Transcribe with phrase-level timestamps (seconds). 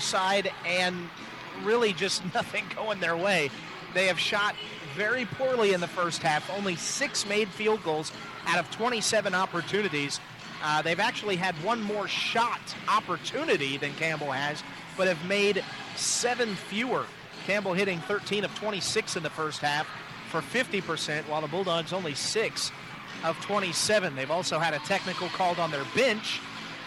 [0.00, 1.10] side and
[1.64, 3.50] really just nothing going their way.
[3.92, 4.54] They have shot
[4.96, 8.10] very poorly in the first half, only six made field goals
[8.46, 10.18] out of 27 opportunities.
[10.62, 14.62] Uh, they've actually had one more shot opportunity than Campbell has,
[14.96, 15.62] but have made
[15.94, 17.04] seven fewer.
[17.44, 19.86] Campbell hitting 13 of 26 in the first half
[20.30, 22.72] for 50%, while the Bulldogs only six
[23.24, 24.16] of 27.
[24.16, 26.40] They've also had a technical called on their bench.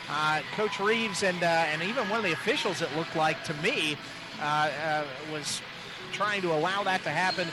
[0.09, 3.53] Uh, Coach Reeves and uh, and even one of the officials, it looked like to
[3.55, 3.97] me,
[4.41, 5.61] uh, uh, was
[6.11, 7.47] trying to allow that to happen.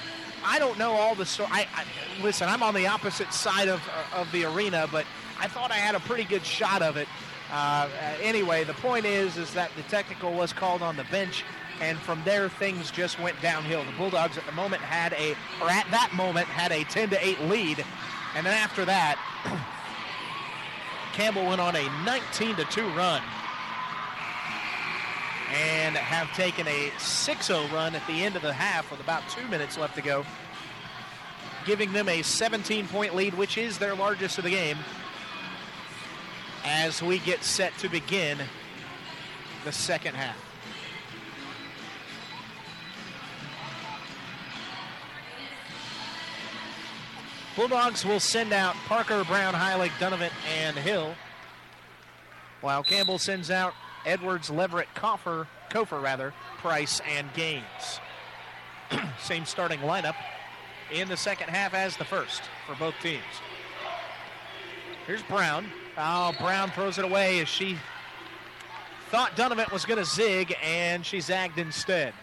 [0.45, 1.49] I don't know all the story.
[1.53, 1.85] I, I,
[2.23, 3.81] listen, I'm on the opposite side of
[4.15, 5.07] of the arena, but
[5.41, 7.09] I thought I had a pretty good shot of it.
[7.53, 7.87] Uh,
[8.23, 11.45] anyway, the point is, is that the technical was called on the bench,
[11.83, 13.85] and from there things just went downhill.
[13.85, 17.27] The Bulldogs at the moment had a, or at that moment had a 10 to
[17.27, 17.85] 8 lead,
[18.35, 19.19] and then after that,
[21.13, 23.23] Campbell went on a 19 to 2 run
[25.53, 29.47] and have taken a 6-0 run at the end of the half with about two
[29.49, 30.25] minutes left to go,
[31.67, 34.79] giving them a 17-point lead, which is their largest of the game,
[36.65, 38.39] as we get set to begin
[39.65, 40.52] the second half.
[47.57, 51.15] Bulldogs will send out Parker, Brown, Heilig, Donovan, and Hill,
[52.63, 53.75] while Campbell sends out
[54.07, 58.01] Edwards, Leverett, Coffer, Kofer rather, Price, and Gaines.
[59.21, 60.15] Same starting lineup
[60.91, 63.23] in the second half as the first for both teams.
[65.07, 65.67] Here's Brown.
[65.99, 67.77] Oh, Brown throws it away as she
[69.11, 72.15] thought Donovan was going to zig, and she zagged instead.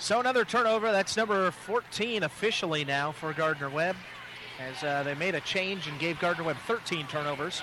[0.00, 0.90] So another turnover.
[0.92, 3.96] That's number 14 officially now for Gardner Webb,
[4.58, 7.60] as uh, they made a change and gave Gardner Webb 13 turnovers.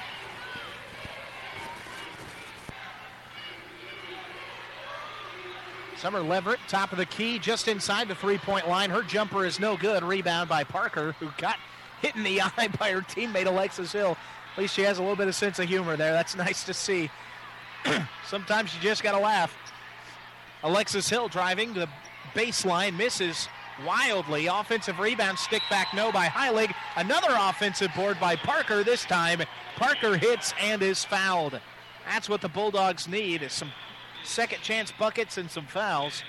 [5.97, 8.91] Summer Leverett, top of the key, just inside the three-point line.
[8.91, 10.03] Her jumper is no good.
[10.03, 11.57] Rebound by Parker, who got
[12.03, 14.15] hit in the eye by her teammate Alexis Hill.
[14.53, 16.13] At least she has a little bit of sense of humor there.
[16.13, 17.09] That's nice to see.
[18.27, 19.57] Sometimes you just got to laugh.
[20.61, 21.89] Alexis Hill driving to the
[22.35, 23.47] baseline, misses
[23.85, 24.47] wildly.
[24.47, 26.73] Offensive rebound, stick back no by Heilig.
[26.95, 28.83] Another offensive board by Parker.
[28.83, 29.41] This time,
[29.75, 31.59] Parker hits and is fouled.
[32.05, 33.71] That's what the Bulldogs need is some
[34.23, 36.23] second chance buckets and some fouls.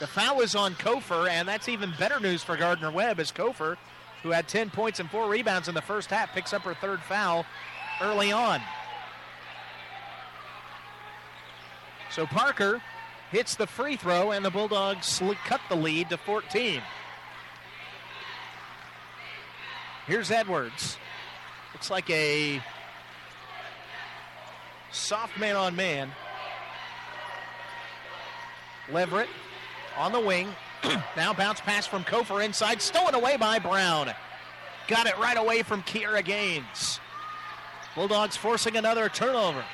[0.00, 3.76] The foul is on Kofer, and that's even better news for Gardner Webb as Kofer,
[4.22, 7.00] who had 10 points and four rebounds in the first half, picks up her third
[7.00, 7.44] foul
[8.00, 8.60] early on.
[12.10, 12.82] So Parker
[13.30, 16.82] hits the free throw, and the Bulldogs cut the lead to 14.
[20.06, 20.96] Here's Edwards.
[21.72, 22.60] Looks like a
[24.90, 26.10] soft man on man.
[28.92, 29.28] Leverett
[29.96, 30.48] on the wing.
[31.16, 34.12] now bounce pass from Kofer inside, stolen away by Brown.
[34.88, 36.98] Got it right away from Kiera Gaines.
[37.94, 39.64] Bulldogs forcing another turnover.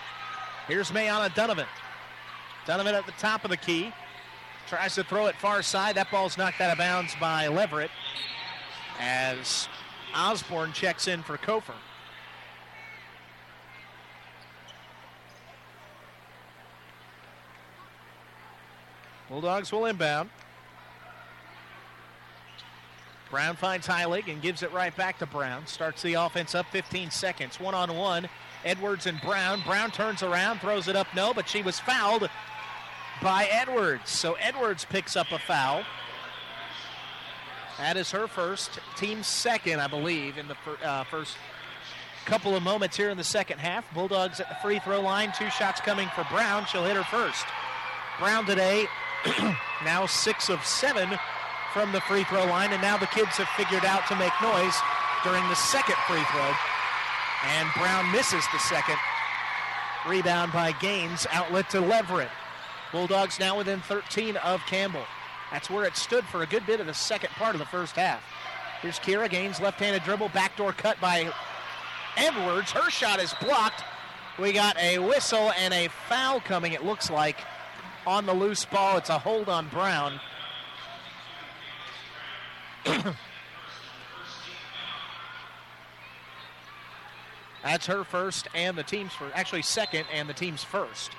[0.68, 1.66] Here's Mayana Donovan.
[2.66, 3.92] Donovan at the top of the key.
[4.68, 5.94] Tries to throw it far side.
[5.94, 7.90] That ball's knocked out of bounds by Leverett
[8.98, 9.68] as
[10.14, 11.74] Osborne checks in for Kofer.
[19.28, 20.30] Bulldogs will inbound.
[23.30, 25.66] Brown finds Heilig and gives it right back to Brown.
[25.66, 27.60] Starts the offense up 15 seconds.
[27.60, 28.28] One on one.
[28.64, 29.62] Edwards and Brown.
[29.64, 32.28] Brown turns around, throws it up no, but she was fouled
[33.22, 34.10] by Edwards.
[34.10, 35.84] So Edwards picks up a foul.
[37.78, 41.36] That is her first, team second, I believe, in the uh, first
[42.24, 43.92] couple of moments here in the second half.
[43.94, 45.32] Bulldogs at the free throw line.
[45.36, 46.66] Two shots coming for Brown.
[46.66, 47.44] She'll hit her first.
[48.18, 48.86] Brown today
[49.84, 51.18] now six of seven
[51.72, 54.74] from the free throw line, and now the kids have figured out to make noise
[55.22, 56.52] during the second free throw.
[57.44, 58.96] And Brown misses the second.
[60.08, 62.30] Rebound by Gaines, outlet to Leverett.
[62.96, 65.04] Bulldogs now within 13 of Campbell.
[65.52, 67.94] That's where it stood for a good bit of the second part of the first
[67.94, 68.24] half.
[68.80, 71.30] Here's Kira Gaines, left-handed dribble, backdoor cut by
[72.16, 72.70] Edwards.
[72.72, 73.84] Her shot is blocked.
[74.38, 77.36] We got a whistle and a foul coming, it looks like,
[78.06, 78.96] on the loose ball.
[78.96, 80.18] It's a hold on Brown.
[87.62, 89.36] That's her first and the team's first.
[89.36, 91.10] Actually, second and the team's first.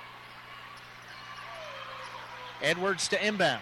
[2.61, 3.61] Edwards to inbound.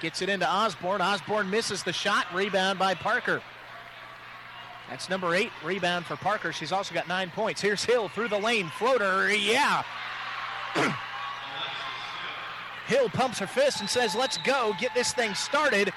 [0.00, 1.00] Gets it into Osborne.
[1.00, 2.26] Osborne misses the shot.
[2.34, 3.40] Rebound by Parker.
[4.90, 6.52] That's number eight rebound for Parker.
[6.52, 7.60] She's also got nine points.
[7.60, 8.68] Here's Hill through the lane.
[8.78, 9.82] Floater, yeah.
[12.86, 15.92] Hill pumps her fist and says, let's go, get this thing started.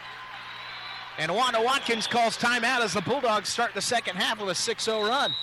[1.20, 4.84] And Wanda Watkins calls timeout as the Bulldogs start the second half with a 6
[4.84, 5.34] 0 run.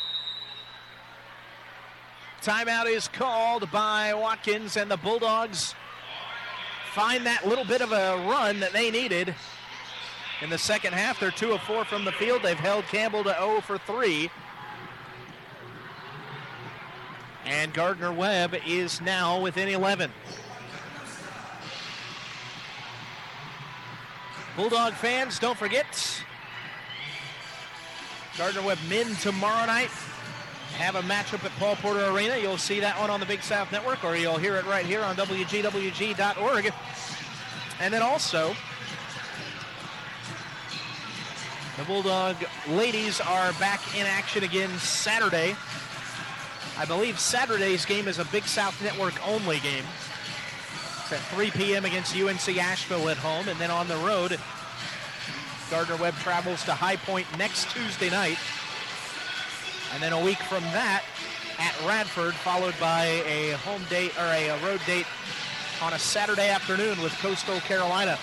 [2.42, 5.74] Timeout is called by Watkins, and the Bulldogs
[6.92, 9.34] find that little bit of a run that they needed.
[10.42, 12.42] In the second half, they're 2 of 4 from the field.
[12.42, 14.30] They've held Campbell to 0 for 3.
[17.46, 20.10] And Gardner Webb is now within 11.
[24.56, 25.86] Bulldog fans, don't forget
[28.38, 29.90] Gardner Webb men tomorrow night
[30.76, 32.36] have a matchup at Paul Porter Arena.
[32.36, 35.02] You'll see that one on the Big South Network, or you'll hear it right here
[35.02, 36.72] on WGWG.org.
[37.80, 38.54] And then also,
[41.76, 42.36] the Bulldog
[42.68, 45.56] ladies are back in action again Saturday.
[46.78, 49.84] I believe Saturday's game is a Big South Network only game.
[51.02, 51.84] It's at 3 p.m.
[51.84, 54.38] against UNC Asheville at home, and then on the road,
[55.70, 58.38] Gardner Webb travels to High Point next Tuesday night.
[59.94, 61.02] And then a week from that
[61.58, 65.06] at Radford, followed by a home date or a, road date
[65.82, 68.18] on a Saturday afternoon with Coastal Carolina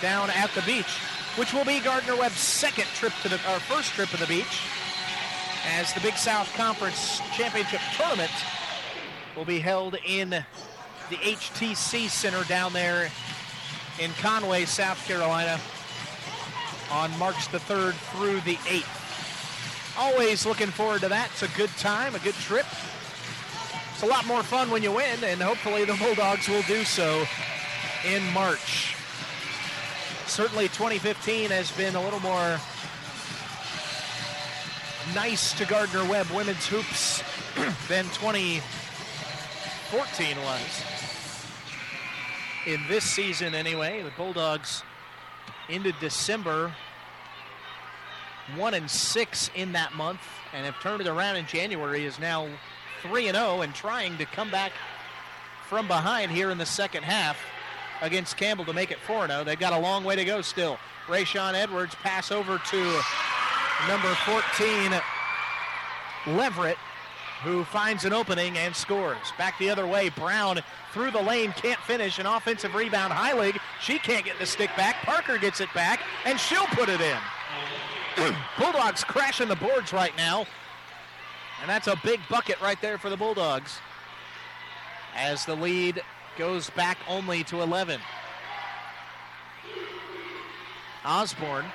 [0.00, 0.98] down at the beach,
[1.36, 4.60] which will be Gardner Webb's second trip to the, our first trip to the beach,
[5.72, 8.30] as the Big South Conference Championship Tournament
[9.36, 13.10] will be held in the HTC Center down there
[14.00, 15.58] in Conway, South Carolina
[16.90, 19.03] on March the 3rd through the 8th.
[19.96, 21.30] Always looking forward to that.
[21.32, 22.66] It's a good time, a good trip.
[23.92, 27.24] It's a lot more fun when you win, and hopefully the Bulldogs will do so
[28.04, 28.96] in March.
[30.26, 32.58] Certainly 2015 has been a little more
[35.14, 37.22] nice to Gardner Webb women's hoops
[37.88, 40.84] than 2014 was
[42.66, 44.02] in this season anyway.
[44.02, 44.82] The Bulldogs
[45.68, 46.74] ended December
[48.56, 50.20] one and six in that month
[50.52, 52.04] and have turned it around in January.
[52.04, 52.48] Is now
[53.02, 54.72] three and zero and trying to come back
[55.68, 57.38] from behind here in the second half
[58.02, 59.44] against Campbell to make it 4 0.
[59.44, 60.78] They've got a long way to go still.
[61.06, 63.00] Rayshawn Edwards pass over to
[63.88, 64.92] number 14,
[66.26, 66.78] Leverett,
[67.42, 69.32] who finds an opening and scores.
[69.36, 70.60] Back the other way, Brown
[70.92, 72.18] through the lane, can't finish.
[72.18, 73.58] An offensive rebound, Heilig.
[73.80, 74.96] She can't get the stick back.
[75.02, 77.18] Parker gets it back, and she'll put it in.
[78.58, 80.46] Bulldogs crashing the boards right now.
[81.60, 83.78] And that's a big bucket right there for the Bulldogs.
[85.16, 86.02] As the lead
[86.36, 88.00] goes back only to 11.
[91.04, 91.66] Osborne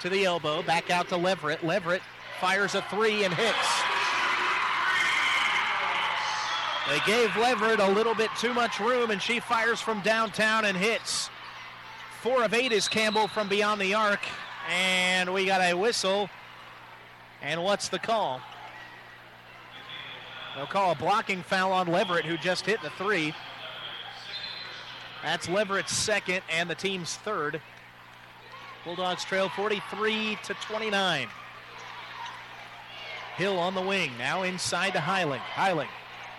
[0.00, 1.64] to the elbow, back out to Leverett.
[1.64, 2.02] Leverett
[2.40, 3.82] fires a three and hits.
[6.88, 10.76] They gave Leverett a little bit too much room, and she fires from downtown and
[10.76, 11.30] hits.
[12.20, 14.20] Four of eight is Campbell from beyond the arc,
[14.70, 16.28] and we got a whistle.
[17.42, 18.40] And what's the call?
[20.54, 23.34] They'll call a blocking foul on Leverett, who just hit the three.
[25.22, 27.60] That's Leverett's second and the team's third.
[28.84, 31.28] Bulldogs trail 43 to 29.
[33.36, 35.38] Hill on the wing, now inside to Heilig.
[35.38, 35.88] Heilig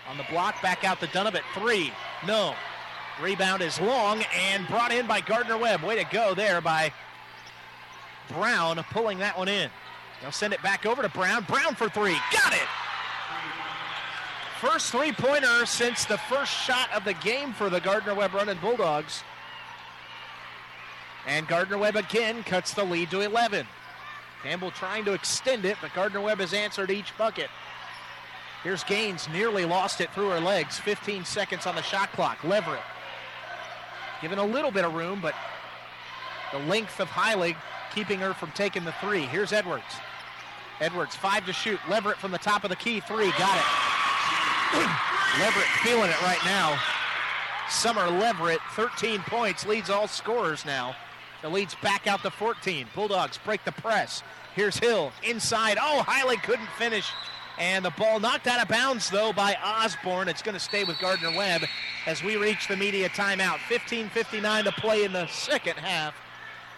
[0.08, 1.42] on the block, back out to Donovan.
[1.54, 1.90] Three.
[2.26, 2.54] No.
[3.22, 5.82] Rebound is long and brought in by Gardner Webb.
[5.82, 6.92] Way to go there by
[8.28, 9.70] Brown pulling that one in.
[10.20, 11.44] They'll send it back over to Brown.
[11.44, 12.16] Brown for three.
[12.32, 12.68] Got it!
[14.60, 18.56] First three pointer since the first shot of the game for the Gardner Webb running
[18.58, 19.22] Bulldogs.
[21.26, 23.66] And Gardner Webb again cuts the lead to 11.
[24.42, 27.48] Campbell trying to extend it, but Gardner Webb has answered each bucket.
[28.62, 30.78] Here's Gaines, nearly lost it through her legs.
[30.78, 32.42] 15 seconds on the shot clock.
[32.44, 32.80] Leverett
[34.22, 35.34] given a little bit of room, but
[36.54, 37.56] the length of Heilig
[37.92, 39.22] keeping her from taking the three.
[39.22, 39.82] Here's Edwards.
[40.80, 41.80] Edwards, five to shoot.
[41.90, 43.30] Leverett from the top of the key, three.
[43.32, 43.64] Got it.
[45.40, 46.78] Leverett feeling it right now.
[47.68, 50.94] Summer Leverett, 13 points, leads all scorers now.
[51.42, 52.86] The lead's back out to 14.
[52.94, 54.22] Bulldogs break the press.
[54.54, 55.76] Here's Hill inside.
[55.80, 57.10] Oh, Heilig couldn't finish.
[57.58, 60.28] And the ball knocked out of bounds, though, by Osborne.
[60.28, 61.62] It's going to stay with Gardner Webb
[62.06, 63.58] as we reach the media timeout.
[63.68, 66.14] 15.59 to play in the second half.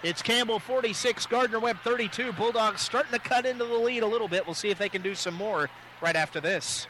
[0.02, 2.32] It's Campbell 46, Gardner Webb 32.
[2.32, 4.46] Bulldogs starting to cut into the lead a little bit.
[4.46, 5.70] We'll see if they can do some more
[6.02, 6.86] right after this.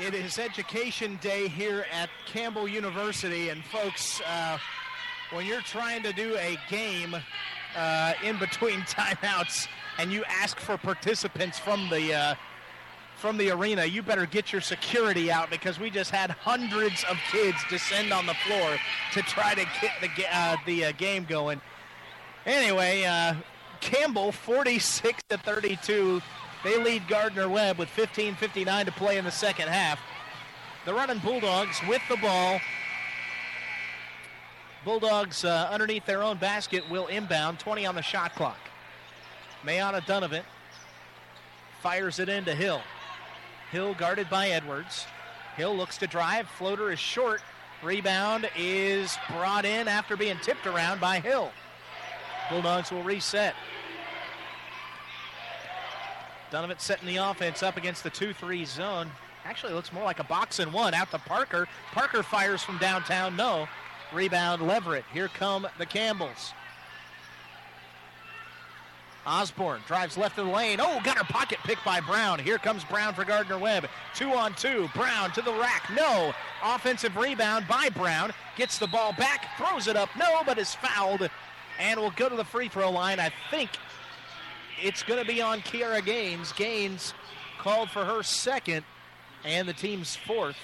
[0.00, 4.56] It is Education Day here at Campbell University, and folks, uh,
[5.32, 7.14] when you're trying to do a game
[7.76, 9.68] uh, in between timeouts
[9.98, 12.34] and you ask for participants from the uh,
[13.16, 17.18] from the arena, you better get your security out because we just had hundreds of
[17.30, 18.76] kids descend on the floor
[19.12, 21.60] to try to get the uh, the uh, game going.
[22.46, 23.34] Anyway, uh,
[23.80, 26.22] Campbell 46 to 32
[26.64, 29.98] they lead Gardner Webb with 15.59 to play in the second half.
[30.84, 32.60] The running Bulldogs with the ball.
[34.84, 38.58] Bulldogs uh, underneath their own basket will inbound, 20 on the shot clock.
[39.64, 40.42] Mayana Donovan
[41.82, 42.80] fires it into Hill.
[43.70, 45.06] Hill guarded by Edwards.
[45.56, 46.48] Hill looks to drive.
[46.48, 47.40] Floater is short.
[47.82, 51.50] Rebound is brought in after being tipped around by Hill.
[52.50, 53.54] Bulldogs will reset.
[56.52, 59.10] Donovan setting the offense up against the 2 3 zone.
[59.46, 61.66] Actually, looks more like a box and one out to Parker.
[61.92, 63.34] Parker fires from downtown.
[63.34, 63.66] No.
[64.12, 65.06] Rebound Leverett.
[65.14, 66.52] Here come the Camels.
[69.24, 70.78] Osborne drives left of the lane.
[70.78, 72.38] Oh, got her pocket picked by Brown.
[72.38, 73.88] Here comes Brown for Gardner Webb.
[74.14, 74.90] Two on two.
[74.94, 75.88] Brown to the rack.
[75.96, 76.34] No.
[76.62, 78.30] Offensive rebound by Brown.
[78.56, 79.56] Gets the ball back.
[79.56, 80.10] Throws it up.
[80.18, 81.30] No, but is fouled.
[81.78, 83.18] And will go to the free throw line.
[83.20, 83.70] I think
[84.80, 86.52] it's going to be on Kiara Gaines.
[86.52, 87.14] Gaines
[87.58, 88.84] called for her second
[89.44, 90.56] and the team's fourth.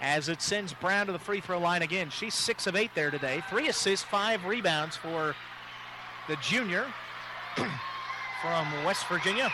[0.00, 2.10] As it sends Brown to the free throw line again.
[2.10, 3.42] She's six of eight there today.
[3.48, 5.34] Three assists, five rebounds for
[6.28, 6.84] the junior
[8.42, 9.50] from West Virginia.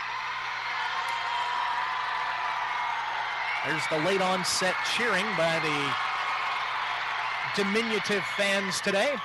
[3.67, 9.17] There's the late onset cheering by the diminutive fans today.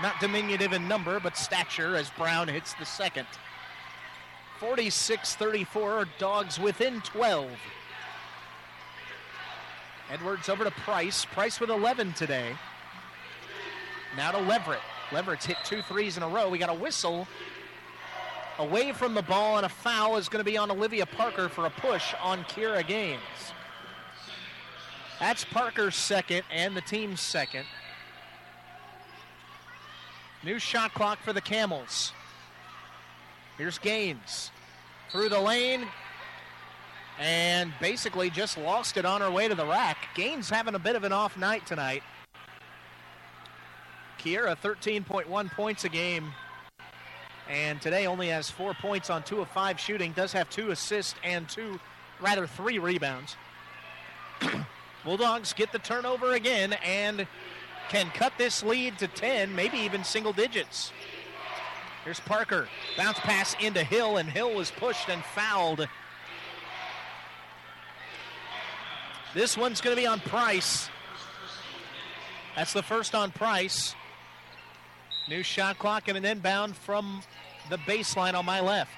[0.00, 3.26] Not diminutive in number, but stature as Brown hits the second.
[4.60, 7.48] 46 34, dogs within 12.
[10.10, 11.24] Edwards over to Price.
[11.24, 12.52] Price with 11 today.
[14.16, 14.80] Now to Leverett.
[15.12, 16.48] Leverett's hit two threes in a row.
[16.48, 17.26] We got a whistle
[18.58, 21.66] away from the ball, and a foul is going to be on Olivia Parker for
[21.66, 23.20] a push on Kira Gaines.
[25.20, 27.64] That's Parker's second and the team's second.
[30.44, 32.12] New shot clock for the Camels.
[33.56, 34.52] Here's Gaines
[35.10, 35.86] through the lane
[37.18, 40.08] and basically just lost it on her way to the rack.
[40.14, 42.04] Gaines having a bit of an off night tonight.
[44.20, 46.32] Kiera, 13.1 points a game.
[47.48, 50.12] And today only has four points on two of five shooting.
[50.12, 51.80] Does have two assists and two,
[52.20, 53.36] rather, three rebounds.
[55.04, 57.26] Bulldogs get the turnover again and
[57.88, 60.92] can cut this lead to 10, maybe even single digits.
[62.04, 62.68] Here's Parker.
[62.96, 65.86] Bounce pass into Hill, and Hill was pushed and fouled.
[69.34, 70.88] This one's going to be on Price.
[72.56, 73.94] That's the first on Price.
[75.28, 77.22] New shot clock and an inbound from
[77.68, 78.92] the baseline on my left.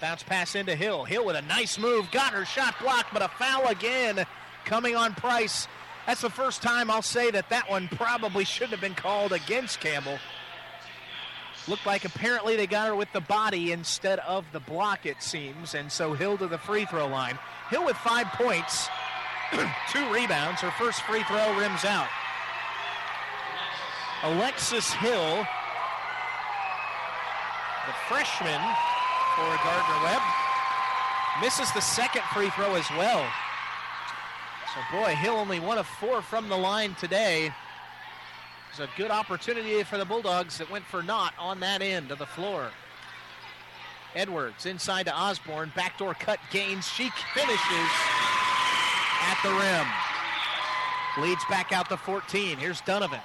[0.00, 1.04] Bounce pass into Hill.
[1.04, 2.10] Hill with a nice move.
[2.10, 4.26] Got her shot blocked, but a foul again
[4.66, 5.66] coming on Price.
[6.06, 9.80] That's the first time I'll say that that one probably shouldn't have been called against
[9.80, 10.18] Campbell.
[11.66, 15.74] Looked like apparently they got her with the body instead of the block, it seems.
[15.74, 17.36] And so Hill to the free throw line.
[17.70, 18.88] Hill with five points,
[19.90, 20.60] two rebounds.
[20.60, 22.06] Her first free throw rims out.
[24.22, 25.44] Alexis Hill,
[27.86, 28.60] the freshman
[29.34, 30.22] for Gardner Webb,
[31.40, 33.26] misses the second free throw as well.
[34.76, 37.50] So, boy, Hill only one of four from the line today.
[38.68, 42.18] It's a good opportunity for the Bulldogs that went for naught on that end of
[42.18, 42.68] the floor.
[44.14, 45.72] Edwards inside to Osborne.
[45.74, 46.86] Backdoor cut Gaines.
[46.86, 47.90] She finishes
[49.22, 51.26] at the rim.
[51.26, 52.58] Leads back out to 14.
[52.58, 53.20] Here's Donovan.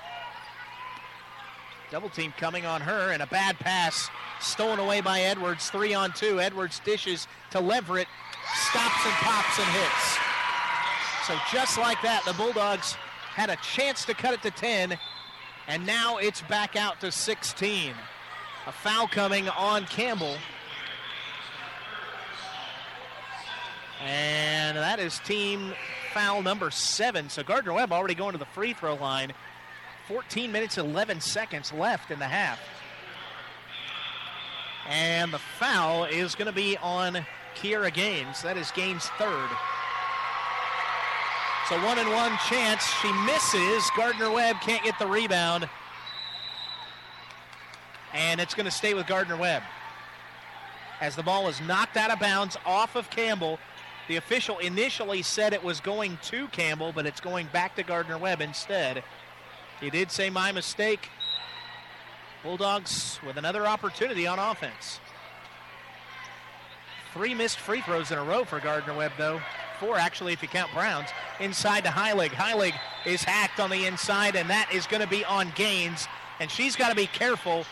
[1.91, 5.69] Double team coming on her and a bad pass stolen away by Edwards.
[5.69, 6.39] Three on two.
[6.39, 8.07] Edwards dishes to Leverett.
[8.69, 10.30] Stops and pops and hits.
[11.27, 12.93] So just like that, the Bulldogs
[13.29, 14.97] had a chance to cut it to 10,
[15.67, 17.93] and now it's back out to 16.
[18.67, 20.35] A foul coming on Campbell.
[24.03, 25.73] And that is team
[26.13, 27.29] foul number seven.
[27.29, 29.31] So Gardner Webb already going to the free throw line.
[30.07, 32.59] 14 minutes, 11 seconds left in the half.
[34.89, 37.25] And the foul is going to be on
[37.55, 38.41] Kiera Gaines.
[38.41, 39.49] That is Gaines' third.
[41.71, 42.83] So one and one chance.
[43.01, 43.89] She misses.
[43.95, 45.69] Gardner Webb can't get the rebound.
[48.13, 49.63] And it's going to stay with Gardner Webb.
[50.99, 53.57] As the ball is knocked out of bounds off of Campbell.
[54.09, 58.17] The official initially said it was going to Campbell, but it's going back to Gardner
[58.17, 59.01] Webb instead.
[59.79, 61.07] He did say my mistake.
[62.43, 64.99] Bulldogs with another opportunity on offense.
[67.13, 69.39] Three missed free throws in a row for Gardner Webb, though.
[69.81, 71.09] Four, actually, if you count Browns.
[71.39, 72.29] Inside to Heilig.
[72.29, 72.73] Heilig
[73.03, 76.07] is hacked on the inside, and that is going to be on Gaines.
[76.39, 77.65] And she's got to be careful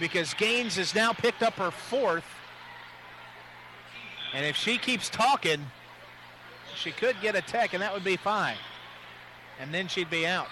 [0.00, 2.24] because Gaines has now picked up her fourth.
[4.32, 5.60] And if she keeps talking,
[6.74, 8.56] she could get a tech, and that would be fine.
[9.60, 10.48] And then she'd be out.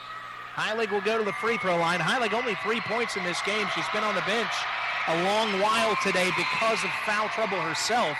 [0.56, 2.00] Heilig will go to the free throw line.
[2.00, 3.66] Heilig only three points in this game.
[3.74, 4.52] She's been on the bench
[5.06, 8.18] a long while today because of foul trouble herself.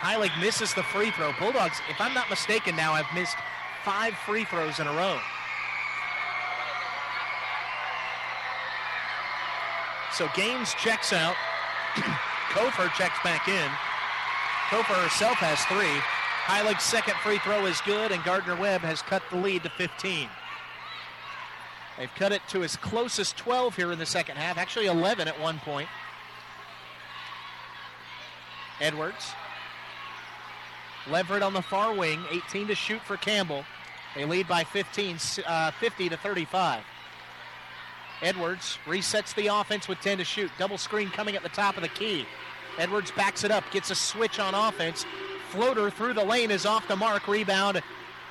[0.00, 1.32] Heilig misses the free throw.
[1.38, 3.36] Bulldogs, if I'm not mistaken now, have missed
[3.84, 5.18] five free throws in a row.
[10.12, 11.34] So Gaines checks out.
[12.50, 13.70] Kofer checks back in.
[14.68, 16.00] Kofer herself has three.
[16.46, 20.28] Heilig's second free throw is good, and Gardner Webb has cut the lead to 15.
[21.98, 25.28] They've cut it to as close as 12 here in the second half, actually 11
[25.28, 25.88] at one point.
[28.80, 29.32] Edwards.
[31.10, 33.64] Leverett on the far wing, 18 to shoot for Campbell.
[34.14, 36.82] They lead by 15, uh, 50 to 35.
[38.22, 40.50] Edwards resets the offense with 10 to shoot.
[40.58, 42.26] Double screen coming at the top of the key.
[42.78, 45.04] Edwards backs it up, gets a switch on offense.
[45.50, 47.28] Floater through the lane is off the mark.
[47.28, 47.82] Rebound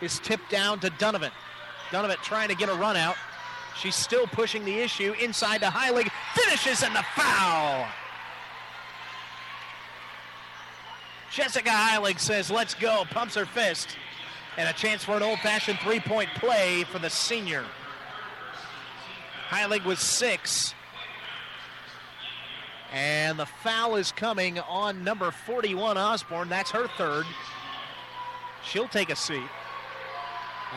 [0.02, 1.32] is tipped down to Donovan.
[1.92, 3.16] Donovan trying to get a run out.
[3.80, 6.10] She's still pushing the issue inside to Heilig.
[6.34, 7.88] Finishes in the foul.
[11.36, 13.98] Jessica Heilig says, let's go, pumps her fist.
[14.58, 17.66] And a chance for an old fashioned three point play for the senior.
[19.50, 20.74] Heilig was six.
[22.94, 26.48] And the foul is coming on number 41, Osborne.
[26.48, 27.26] That's her third.
[28.64, 29.44] She'll take a seat.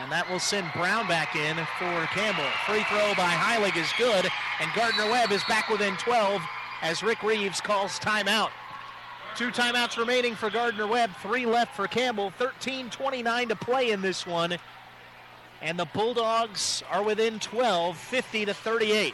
[0.01, 2.43] And that will send Brown back in for Campbell.
[2.65, 6.41] Free throw by Heilig is good, and Gardner Webb is back within 12
[6.81, 8.49] as Rick Reeves calls timeout.
[9.35, 14.27] Two timeouts remaining for Gardner Webb, three left for Campbell, 13-29 to play in this
[14.27, 14.57] one.
[15.61, 19.13] And the Bulldogs are within 12, 50 to 38.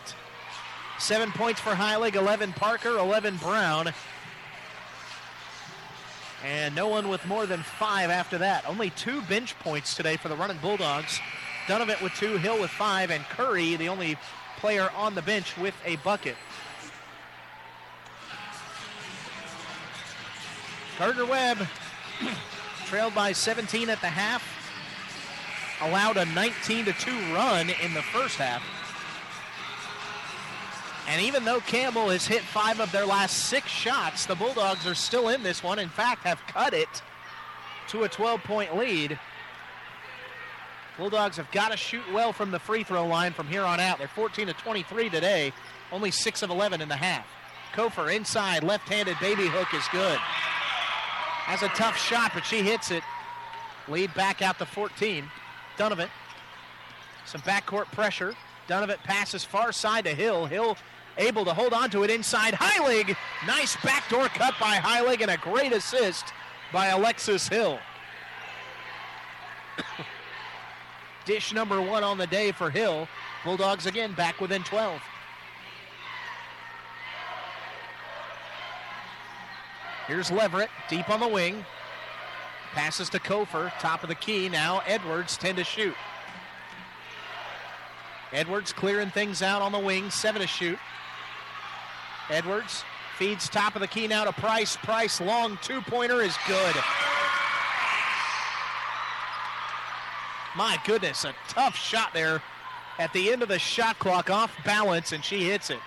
[0.97, 3.91] Seven points for Heilig, 11 Parker, 11 Brown.
[6.43, 8.67] And no one with more than five after that.
[8.67, 11.19] Only two bench points today for the running Bulldogs.
[11.67, 14.17] Donovan with two, Hill with five, and Curry, the only
[14.57, 16.35] player on the bench with a bucket.
[20.97, 21.67] Gardner Webb
[22.85, 24.43] trailed by 17 at the half,
[25.81, 28.63] allowed a 19 to 2 run in the first half.
[31.07, 34.95] And even though Campbell has hit five of their last six shots, the Bulldogs are
[34.95, 35.79] still in this one.
[35.79, 37.01] In fact, have cut it
[37.89, 39.19] to a 12 point lead.
[40.97, 43.99] Bulldogs have got to shoot well from the free throw line from here on out.
[43.99, 45.51] They're 14 to 23 today,
[45.91, 47.27] only 6 of 11 in the half.
[47.73, 50.19] Kofer inside, left handed baby hook is good.
[51.45, 53.03] Has a tough shot, but she hits it.
[53.87, 55.23] Lead back out to 14.
[55.77, 56.09] Donovan.
[57.25, 58.33] Some backcourt pressure.
[58.67, 60.47] Donovan passes far side to Hill.
[60.47, 60.75] Hill
[61.17, 63.15] able to hold on to it inside Heilig.
[63.45, 66.25] Nice backdoor cut by Heilig and a great assist
[66.73, 67.79] by Alexis Hill.
[71.25, 73.07] Dish number one on the day for Hill.
[73.43, 74.99] Bulldogs again back within 12.
[80.07, 81.65] Here's Leverett deep on the wing.
[82.73, 84.49] Passes to Kofer, top of the key.
[84.49, 85.95] Now Edwards 10 to shoot.
[88.33, 90.77] Edwards clearing things out on the wing, seven to shoot.
[92.29, 92.83] Edwards
[93.17, 94.75] feeds top of the key now to Price.
[94.77, 96.75] Price long two pointer is good.
[100.57, 102.41] My goodness, a tough shot there
[102.97, 105.79] at the end of the shot clock off balance, and she hits it.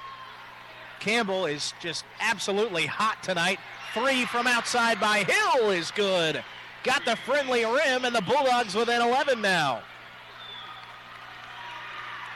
[1.01, 3.59] Campbell is just absolutely hot tonight.
[3.95, 6.43] Three from outside by Hill is good.
[6.85, 9.83] Got the friendly rim, and the Bulldogs within 11 now.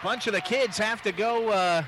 [0.03, 1.83] bunch of the kids have to go, uh,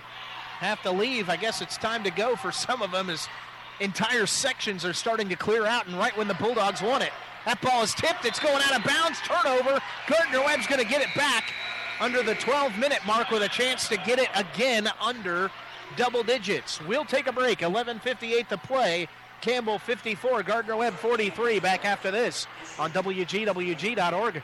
[0.59, 1.29] have to leave.
[1.29, 3.27] I guess it's time to go for some of them as
[3.81, 7.13] entire sections are starting to clear out, and right when the Bulldogs want it.
[7.45, 8.25] That ball is tipped.
[8.25, 9.21] It's going out of bounds.
[9.21, 9.81] Turnover.
[10.07, 11.53] Gardner Webb's going to get it back
[12.01, 15.51] under the 12 minute mark with a chance to get it again under
[15.97, 16.81] double digits.
[16.83, 17.59] We'll take a break.
[17.59, 19.09] 11.58 to play.
[19.45, 21.61] Campbell 54, Gardner Webb 43.
[21.61, 22.47] Back after this
[22.79, 24.43] on WGWG.org.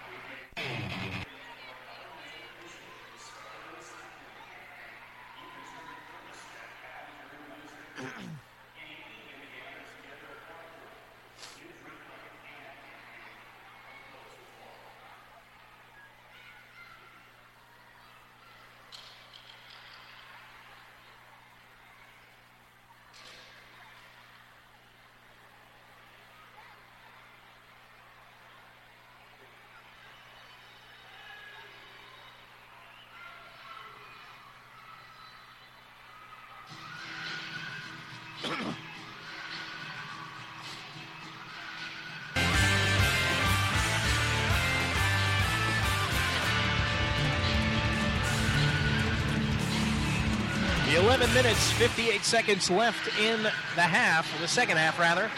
[51.20, 55.30] 11 minutes, 58 seconds left in the half, the second half rather.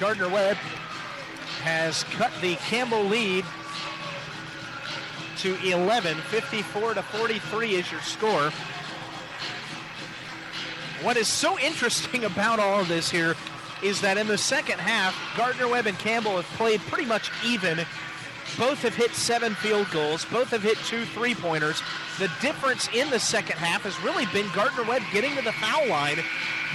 [0.00, 0.56] Gardner Webb
[1.62, 3.44] has cut the Campbell lead
[5.38, 6.16] to 11.
[6.16, 8.50] 54 to 43 is your score.
[11.02, 13.34] What is so interesting about all of this here
[13.82, 17.84] is that in the second half, Gardner Webb and Campbell have played pretty much even.
[18.58, 20.24] Both have hit seven field goals.
[20.26, 21.82] Both have hit two three pointers.
[22.18, 25.88] The difference in the second half has really been Gardner Webb getting to the foul
[25.88, 26.18] line.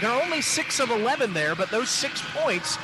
[0.02, 2.78] They're only six of 11 there, but those six points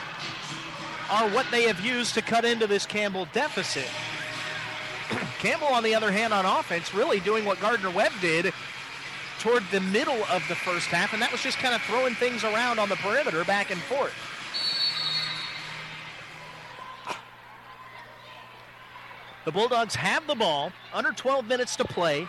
[1.09, 3.87] are what they have used to cut into this Campbell deficit.
[5.39, 8.53] Campbell, on the other hand, on offense, really doing what Gardner Webb did
[9.39, 12.43] toward the middle of the first half, and that was just kind of throwing things
[12.43, 14.13] around on the perimeter back and forth.
[19.45, 22.27] The Bulldogs have the ball, under 12 minutes to play,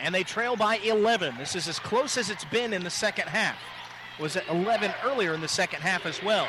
[0.00, 1.36] and they trail by 11.
[1.36, 3.56] This is as close as it's been in the second half.
[4.20, 6.46] Was at 11 earlier in the second half as well.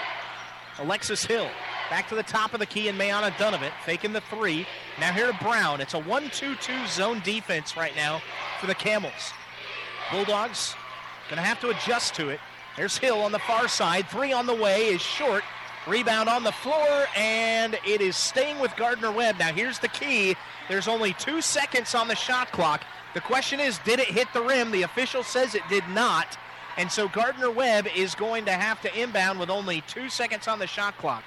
[0.80, 1.50] Alexis Hill
[1.90, 4.66] back to the top of the key, and Mayana Dunovant faking the three.
[5.00, 5.82] Now here to Brown.
[5.82, 8.22] It's a 1 2 2 zone defense right now
[8.60, 9.34] for the Camels.
[10.12, 10.76] Bulldogs
[11.30, 12.40] going to have to adjust to it.
[12.78, 14.08] There's Hill on the far side.
[14.08, 15.44] Three on the way is short.
[15.86, 19.38] Rebound on the floor, and it is staying with Gardner Webb.
[19.40, 20.36] Now, here's the key
[20.70, 22.84] there's only two seconds on the shot clock.
[23.14, 24.72] The question is, did it hit the rim?
[24.72, 26.38] The official says it did not.
[26.78, 30.58] And so Gardner Webb is going to have to inbound with only two seconds on
[30.58, 31.24] the shot clock.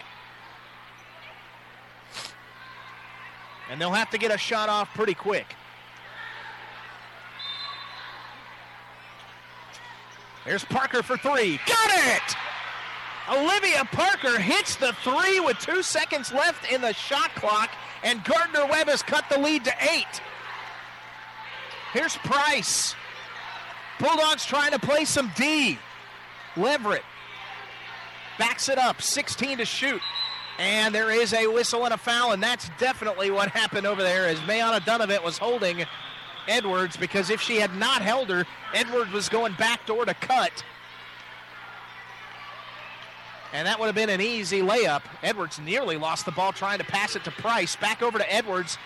[3.71, 5.55] And they'll have to get a shot off pretty quick.
[10.45, 11.59] There's Parker for three.
[11.67, 12.37] Got it!
[13.29, 17.71] Olivia Parker hits the three with two seconds left in the shot clock,
[18.05, 20.21] and Gardner Webb has cut the lead to eight.
[21.93, 22.95] Here's Price.
[23.99, 25.79] Bulldogs trying to play some D.
[26.57, 27.03] Leverett
[28.39, 30.01] backs it up, 16 to shoot.
[30.59, 34.27] And there is a whistle and a foul, and that's definitely what happened over there
[34.27, 35.85] as Mayana Dunovant was holding
[36.49, 40.65] Edwards because if she had not held her, Edwards was going backdoor to cut.
[43.57, 45.01] And that would have been an easy layup.
[45.23, 47.75] Edwards nearly lost the ball trying to pass it to Price.
[47.75, 48.77] Back over to Edwards.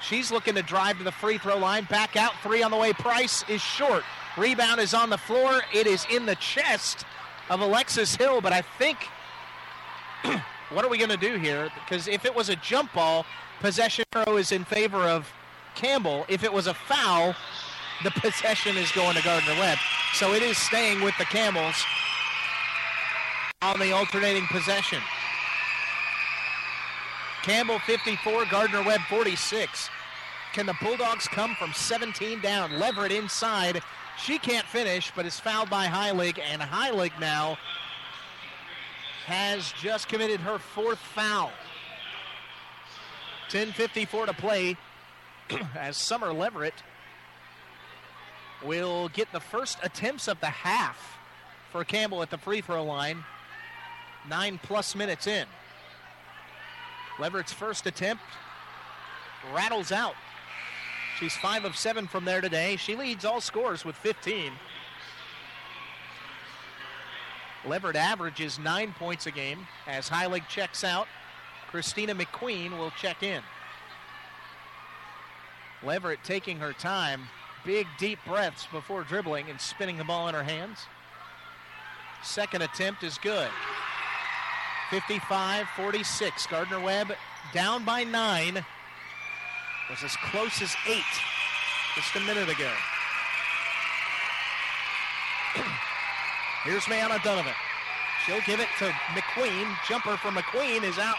[0.00, 1.82] She's looking to drive to the free throw line.
[1.90, 2.92] Back out, three on the way.
[2.92, 4.04] Price is short.
[4.36, 5.60] Rebound is on the floor.
[5.74, 7.04] It is in the chest
[7.50, 8.98] of Alexis Hill, but I think
[10.70, 11.68] what are we going to do here?
[11.82, 13.26] Because if it was a jump ball,
[13.58, 15.28] possession arrow is in favor of
[15.74, 16.26] Campbell.
[16.28, 17.34] If it was a foul,
[18.04, 19.78] the possession is going to Gardner Webb.
[20.14, 21.84] So it is staying with the Camels
[23.62, 24.98] on the alternating possession.
[27.42, 29.88] Campbell 54, Gardner Webb 46.
[30.52, 32.78] Can the Bulldogs come from 17 down?
[32.78, 33.82] Leverett inside.
[34.18, 37.56] She can't finish, but is fouled by Heilig, and Heilig now
[39.26, 41.50] has just committed her fourth foul.
[43.48, 44.76] 10.54 to play
[45.74, 46.74] as Summer Leverett
[48.64, 51.18] will get the first attempts of the half
[51.70, 53.24] for Campbell at the free throw line.
[54.28, 55.46] Nine plus minutes in.
[57.18, 58.22] Leverett's first attempt
[59.52, 60.14] rattles out.
[61.18, 62.76] She's five of seven from there today.
[62.76, 64.52] She leads all scores with 15.
[67.66, 71.06] Leverett averages nine points a game as Heilig checks out.
[71.70, 73.42] Christina McQueen will check in.
[75.82, 77.22] Leverett taking her time,
[77.64, 80.78] big deep breaths before dribbling and spinning the ball in her hands.
[82.22, 83.48] Second attempt is good.
[84.92, 86.46] 55 46.
[86.48, 87.14] Gardner Webb
[87.54, 88.62] down by nine.
[89.88, 91.00] Was as close as eight
[91.96, 92.70] just a minute ago.
[96.64, 97.54] Here's Mayana Donovan.
[98.26, 99.74] She'll give it to McQueen.
[99.88, 101.16] Jumper from McQueen is out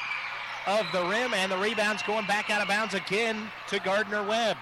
[0.67, 4.57] of the rim, and the rebound's going back out of bounds again to Gardner Webb.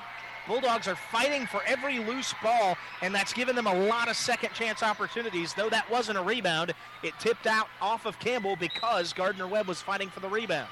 [0.52, 4.54] Bulldogs are fighting for every loose ball, and that's given them a lot of second
[4.54, 5.54] chance opportunities.
[5.54, 9.82] Though that wasn't a rebound, it tipped out off of Campbell because Gardner Webb was
[9.82, 10.68] fighting for the rebound.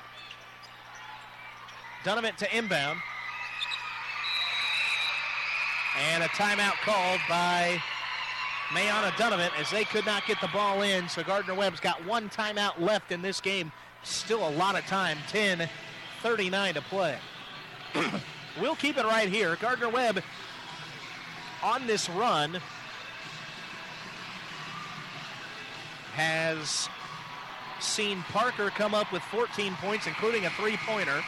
[2.04, 3.00] Donovan to inbound.
[6.12, 7.82] And a timeout called by
[8.72, 11.08] Mayana Donovan as they could not get the ball in.
[11.08, 13.72] So Gardner Webb's got one timeout left in this game.
[14.04, 15.18] Still a lot of time.
[15.30, 15.70] 10
[16.22, 17.18] 39 to play.
[18.60, 19.58] we'll keep it right here.
[19.58, 20.24] Gardner Webb
[21.64, 22.60] on this run
[26.16, 26.90] has
[27.80, 31.22] seen Parker come up with 14 points, including a three pointer.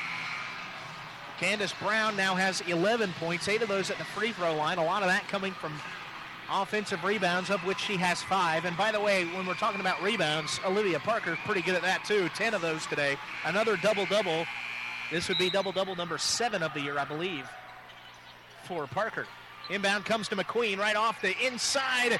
[1.40, 4.78] Candace Brown now has 11 points, eight of those at the free throw line.
[4.78, 5.74] A lot of that coming from
[6.52, 8.66] offensive rebounds, of which she has five.
[8.66, 12.04] And by the way, when we're talking about rebounds, Olivia Parker's pretty good at that
[12.06, 12.30] too.
[12.36, 13.18] 10 of those today.
[13.46, 14.46] Another double double.
[15.12, 17.47] This would be double double number seven of the year, I believe,
[18.63, 19.28] for Parker.
[19.69, 22.19] Inbound comes to McQueen right off the inside.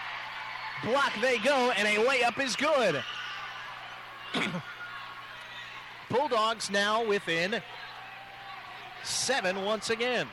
[0.84, 3.02] Block they go, and a layup is good.
[6.10, 7.62] Bulldogs now within
[9.04, 10.28] seven once again.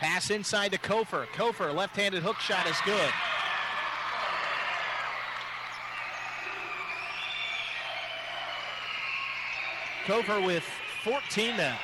[0.00, 1.26] Pass inside to Kofer.
[1.28, 3.10] Kofer, left handed hook shot is good.
[10.04, 10.64] Kofer with
[11.04, 11.78] 14 now.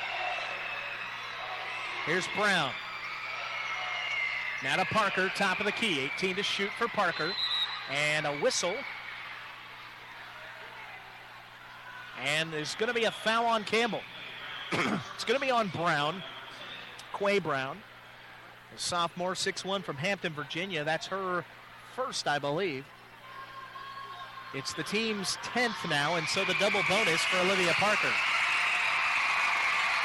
[2.05, 2.71] Here's Brown.
[4.63, 6.09] Now to Parker, top of the key.
[6.17, 7.31] 18 to shoot for Parker.
[7.91, 8.75] And a whistle
[12.23, 14.01] And there's going to be a foul on Campbell.
[14.71, 16.21] it's going to be on Brown,
[17.17, 17.77] Quay Brown,
[18.75, 20.83] a sophomore, 6'1 from Hampton, Virginia.
[20.83, 21.45] That's her
[21.95, 22.85] first, I believe.
[24.51, 28.09] It's the team's 10th now, and so the double bonus for Olivia Parker.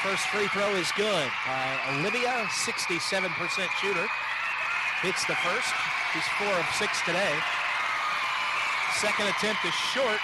[0.02, 1.30] First free throw is good.
[1.48, 3.32] Uh, Olivia, 67%
[3.80, 4.06] shooter.
[5.00, 5.72] Hits the first.
[6.12, 7.32] She's four of six today.
[8.96, 10.20] Second attempt is short.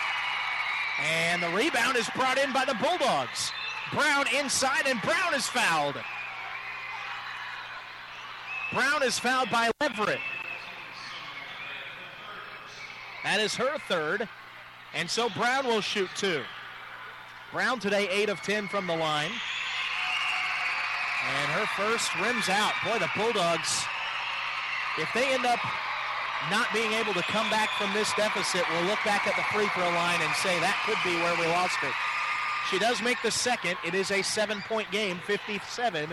[1.02, 3.52] And the rebound is brought in by the Bulldogs.
[3.90, 5.96] Brown inside, and Brown is fouled.
[8.74, 10.20] Brown is fouled by Leverett.
[13.24, 14.28] That is her third.
[14.94, 16.42] And so Brown will shoot two.
[17.52, 19.30] Brown today, 8 of 10 from the line.
[21.28, 22.72] And her first rims out.
[22.84, 23.84] Boy, the Bulldogs,
[24.98, 25.60] if they end up
[26.50, 29.68] not being able to come back from this deficit, we'll look back at the free
[29.74, 31.92] throw line and say that could be where we lost it.
[32.70, 33.76] She does make the second.
[33.84, 36.10] It is a seven point game, 57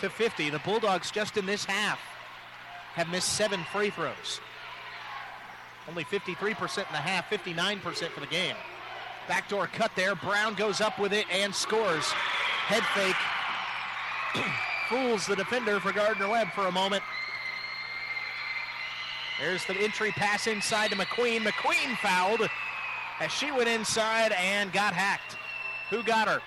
[0.00, 0.50] to 50.
[0.50, 2.00] The Bulldogs just in this half
[2.94, 4.40] have missed seven free throws.
[5.88, 8.54] Only 53% in the half, 59% for the game.
[9.28, 10.14] Backdoor cut there.
[10.14, 12.04] Brown goes up with it and scores.
[12.66, 14.44] Head fake.
[14.88, 17.02] Fools the defender for Gardner Webb for a moment.
[19.40, 21.40] There's the entry pass inside to McQueen.
[21.40, 22.48] McQueen fouled
[23.20, 25.36] as she went inside and got hacked.
[25.90, 26.40] Who got her?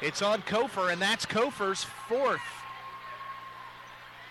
[0.00, 2.40] It's on Kofer, and that's Kofer's fourth.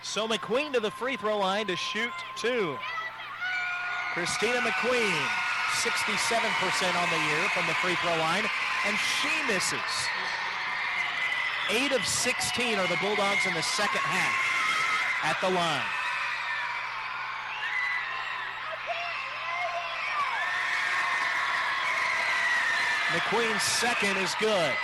[0.04, 2.76] So McQueen to the free throw line to shoot two.
[4.12, 5.26] Christina McQueen,
[5.80, 8.44] 67% on the year from the free throw line,
[8.86, 9.80] and she misses.
[11.70, 15.80] 8 of 16 are the Bulldogs in the second half at the line.
[23.08, 24.74] McQueen's second is good.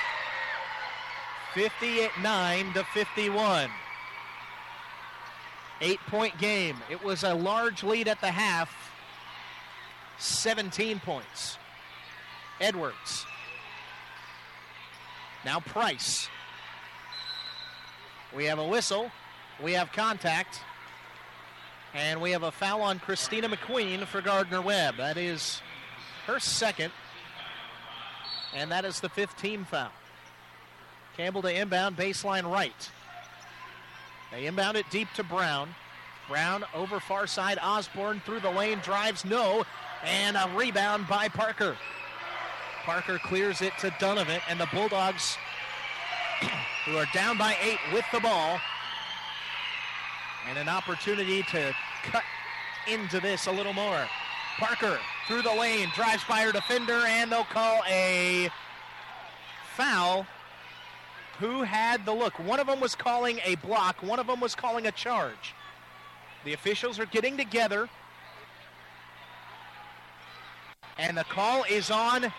[1.52, 3.70] 59 to 51.
[5.80, 6.76] Eight point game.
[6.90, 8.70] It was a large lead at the half.
[10.18, 11.56] 17 points.
[12.60, 13.24] Edwards.
[15.44, 16.28] Now Price.
[18.36, 19.10] We have a whistle.
[19.62, 20.60] We have contact.
[21.94, 24.98] And we have a foul on Christina McQueen for Gardner Webb.
[24.98, 25.60] That is
[26.26, 26.92] her second.
[28.54, 29.90] And that is the fifth team foul.
[31.16, 32.90] Campbell to inbound, baseline right.
[34.30, 35.74] They inbound it deep to Brown.
[36.28, 37.58] Brown over far side.
[37.60, 39.64] Osborne through the lane, drives no.
[40.04, 41.76] And a rebound by Parker.
[42.84, 45.36] Parker clears it to Donovan, and the Bulldogs,
[46.86, 48.58] who are down by eight with the ball,
[50.48, 52.22] and an opportunity to cut
[52.88, 54.08] into this a little more.
[54.58, 58.50] Parker through the lane, drives by her defender, and they'll call a
[59.76, 60.26] foul.
[61.40, 62.38] Who had the look?
[62.38, 65.54] One of them was calling a block, one of them was calling a charge.
[66.44, 67.88] The officials are getting together.
[70.98, 72.30] And the call is on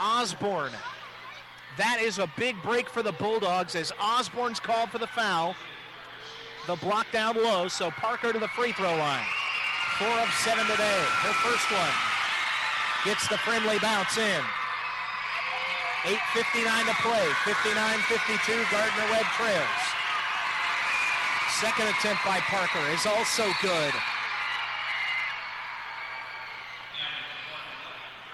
[0.00, 0.72] Osborne.
[1.76, 5.56] That is a big break for the Bulldogs as Osborne's called for the foul.
[6.68, 9.26] The block down low, so Parker to the free throw line.
[9.98, 11.00] Four of seven today.
[11.00, 11.90] Her first one.
[13.04, 14.40] Gets the friendly bounce in.
[16.02, 17.26] 8.59 to play.
[17.44, 18.70] 59-52.
[18.70, 19.66] Gardner Webb trails.
[21.60, 23.92] Second attempt by Parker is also good.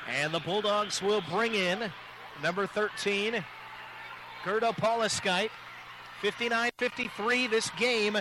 [0.09, 1.93] And the Bulldogs will bring in
[2.43, 3.45] number 13,
[4.45, 5.51] Gerda Pauliskite.
[6.23, 7.51] 59-53.
[7.51, 8.19] This game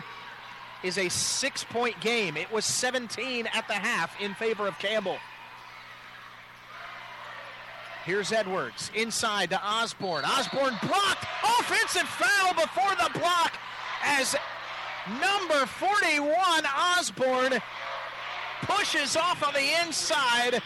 [0.83, 2.37] is a six-point game.
[2.37, 5.17] It was 17 at the half in favor of Campbell.
[8.07, 10.23] Here's Edwards inside to Osborne.
[10.23, 11.25] Osborne blocked.
[11.59, 13.53] Offensive foul before the block
[14.01, 14.33] as
[15.19, 16.31] number 41
[16.65, 17.61] Osborne
[18.61, 20.61] pushes off on the inside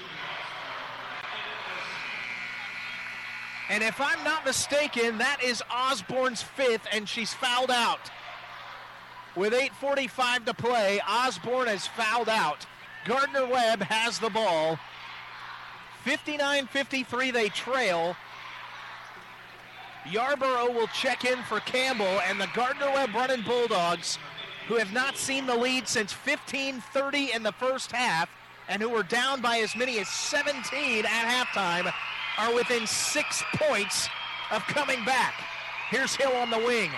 [3.71, 8.11] And if I'm not mistaken, that is Osborne's fifth, and she's fouled out.
[9.35, 12.67] With 8.45 to play, Osborne has fouled out.
[13.05, 14.77] Gardner Webb has the ball.
[16.03, 18.15] 59 53, they trail.
[20.09, 24.17] Yarborough will check in for Campbell, and the Gardner Webb running Bulldogs,
[24.67, 28.29] who have not seen the lead since 15 30 in the first half,
[28.67, 31.93] and who were down by as many as 17 at halftime,
[32.37, 34.09] are within six points
[34.51, 35.35] of coming back.
[35.89, 36.89] Here's Hill on the wing.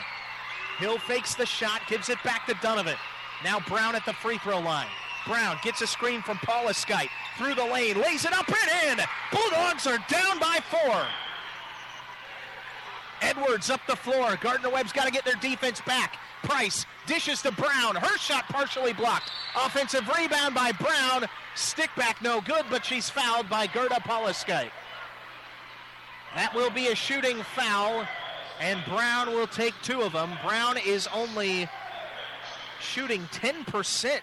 [0.77, 2.95] Hill fakes the shot, gives it back to Donovan.
[3.43, 4.87] Now Brown at the free throw line.
[5.27, 9.05] Brown gets a screen from Pauliskite through the lane, lays it up and in.
[9.31, 11.05] Bulldogs are down by four.
[13.21, 14.37] Edwards up the floor.
[14.41, 16.17] Gardner Webb's got to get their defense back.
[16.43, 17.95] Price dishes to Brown.
[17.95, 19.31] Her shot partially blocked.
[19.55, 21.25] Offensive rebound by Brown.
[21.55, 24.71] Stick back no good, but she's fouled by Gerda Pauliskite.
[26.35, 28.05] That will be a shooting foul,
[28.59, 30.31] and Brown will take two of them.
[30.45, 31.69] Brown is only
[32.81, 34.19] shooting 10%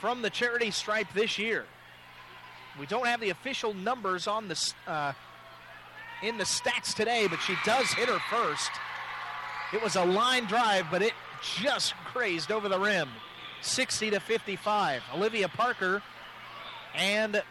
[0.00, 1.66] from the charity stripe this year.
[2.78, 5.12] We don't have the official numbers on the uh,
[6.22, 8.70] in the stats today, but she does hit her first.
[9.72, 11.12] It was a line drive, but it
[11.60, 13.08] just grazed over the rim.
[13.62, 15.02] 60 to 55.
[15.14, 16.02] Olivia Parker
[16.94, 17.42] and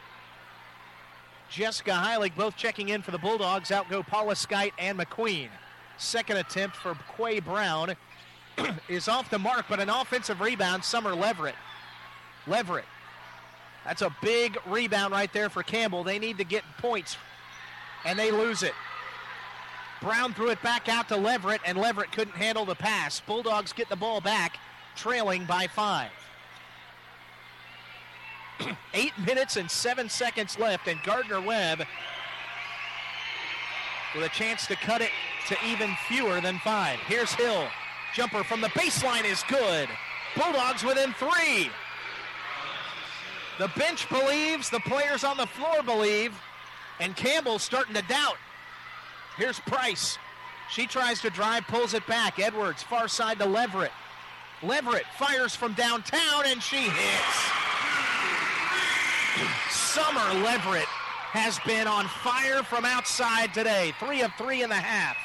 [1.49, 3.71] Jessica Heilig both checking in for the Bulldogs.
[3.71, 5.49] Out go Pauliskite and McQueen.
[5.97, 7.95] Second attempt for Quay Brown
[8.89, 11.55] is off the mark, but an offensive rebound, Summer Leverett.
[12.49, 12.85] Leverett.
[13.85, 16.03] That's a big rebound right there for Campbell.
[16.03, 17.17] They need to get points,
[18.05, 18.73] and they lose it.
[20.01, 23.19] Brown threw it back out to Leverett, and Leverett couldn't handle the pass.
[23.19, 24.57] Bulldogs get the ball back,
[24.95, 26.11] trailing by five.
[28.93, 31.83] Eight minutes and seven seconds left, and Gardner Webb
[34.15, 35.11] with a chance to cut it
[35.47, 36.99] to even fewer than five.
[36.99, 37.67] Here's Hill.
[38.15, 39.89] Jumper from the baseline is good.
[40.35, 41.69] Bulldogs within three.
[43.59, 46.33] The bench believes, the players on the floor believe,
[47.01, 48.37] and Campbell's starting to doubt.
[49.35, 50.17] Here's Price.
[50.71, 52.39] She tries to drive, pulls it back.
[52.39, 53.91] Edwards, far side to Leverett.
[54.63, 57.49] Leverett fires from downtown, and she hits.
[59.69, 60.87] Summer Leverett
[61.31, 63.93] has been on fire from outside today.
[63.99, 65.17] Three of three in the half.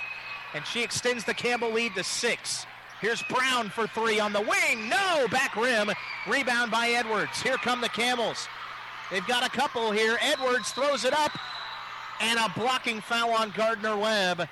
[0.55, 2.67] And she extends the Campbell lead to six.
[3.05, 4.89] Here's Brown for three on the wing.
[4.89, 5.91] No, back rim.
[6.27, 7.43] Rebound by Edwards.
[7.43, 8.49] Here come the Camels.
[9.11, 10.17] They've got a couple here.
[10.23, 11.31] Edwards throws it up.
[12.23, 14.49] And a blocking foul on Gardner Webb.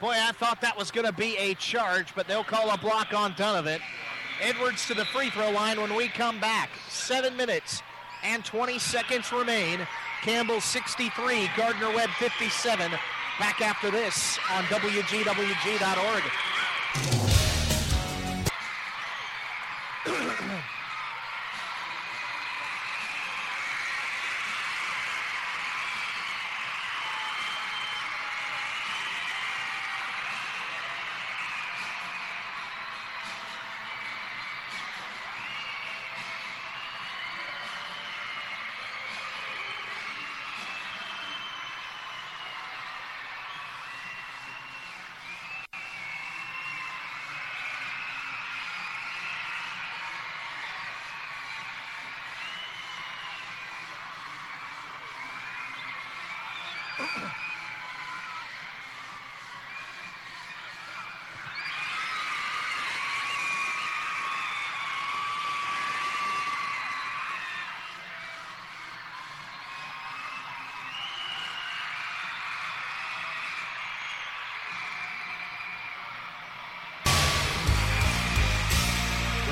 [0.00, 3.12] Boy, I thought that was going to be a charge, but they'll call a block
[3.12, 3.80] on Donovan.
[4.40, 6.70] Edwards to the free throw line when we come back.
[6.88, 7.82] Seven minutes
[8.24, 9.86] and 20 seconds remain.
[10.22, 12.90] Campbell 63, Gardner Webb 57.
[13.38, 16.22] Back after this on WGWG.org.
[20.66, 20.75] Yeah.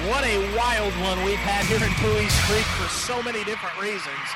[0.09, 4.29] What a wild one we've had here in Buies Creek for so many different reasons.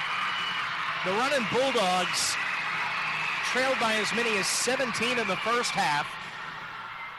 [1.05, 2.38] The running Bulldogs
[3.53, 6.07] trailed by as many as 17 in the first half.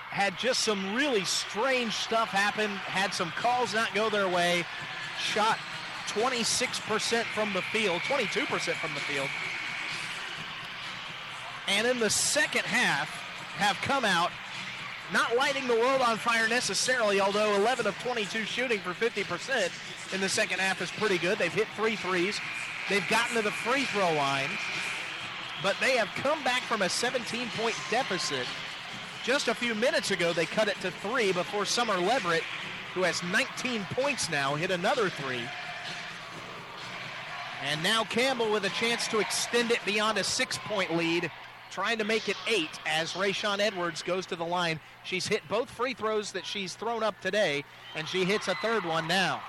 [0.09, 4.65] Had just some really strange stuff happen, had some calls not go their way,
[5.19, 5.57] shot
[6.07, 9.29] 26% from the field, 22% from the field.
[11.67, 13.09] And in the second half,
[13.57, 14.31] have come out
[15.11, 20.21] not lighting the world on fire necessarily, although 11 of 22 shooting for 50% in
[20.21, 21.37] the second half is pretty good.
[21.37, 22.39] They've hit three threes.
[22.87, 24.49] They've gotten to the free throw line,
[25.61, 28.45] but they have come back from a 17 point deficit.
[29.23, 32.43] Just a few minutes ago, they cut it to three before Summer Leverett,
[32.93, 35.43] who has 19 points now, hit another three.
[37.69, 41.29] And now Campbell with a chance to extend it beyond a six point lead
[41.69, 44.79] trying to make it eight as Rayshawn Edwards goes to the line.
[45.03, 47.63] She's hit both free throws that she's thrown up today,
[47.95, 49.41] and she hits a third one now.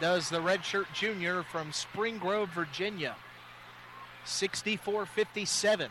[0.00, 3.16] Does the redshirt junior from Spring Grove, Virginia.
[4.24, 5.90] 64 57.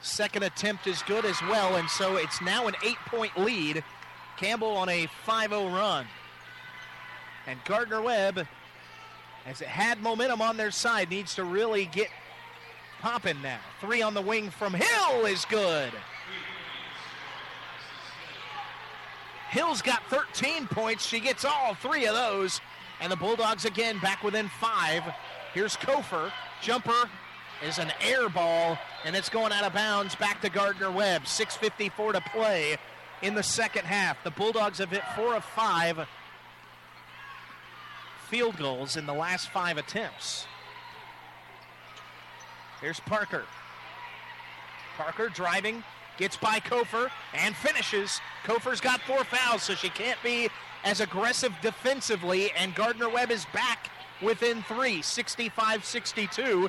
[0.00, 3.82] Second attempt is good as well, and so it's now an eight point lead.
[4.36, 6.06] Campbell on a 5 0 run.
[7.46, 8.46] And Gardner Webb,
[9.46, 12.08] as it had momentum on their side, needs to really get
[13.00, 13.58] popping now.
[13.80, 15.92] Three on the wing from Hill is good.
[19.50, 21.06] Hill's got 13 points.
[21.06, 22.60] She gets all three of those.
[23.00, 25.02] And the Bulldogs again back within five.
[25.54, 26.30] Here's Kofer.
[26.60, 27.08] Jumper
[27.64, 31.24] is an air ball, and it's going out of bounds back to Gardner Webb.
[31.24, 32.76] 6.54 to play
[33.22, 34.22] in the second half.
[34.24, 36.06] The Bulldogs have hit four of five
[38.28, 40.46] field goals in the last five attempts.
[42.80, 43.44] Here's Parker.
[44.96, 45.82] Parker driving,
[46.16, 48.20] gets by Kofer, and finishes.
[48.44, 50.48] Kofer's got four fouls, so she can't be
[50.84, 53.90] as aggressive defensively, and Gardner Webb is back
[54.22, 56.68] within three, 65 62.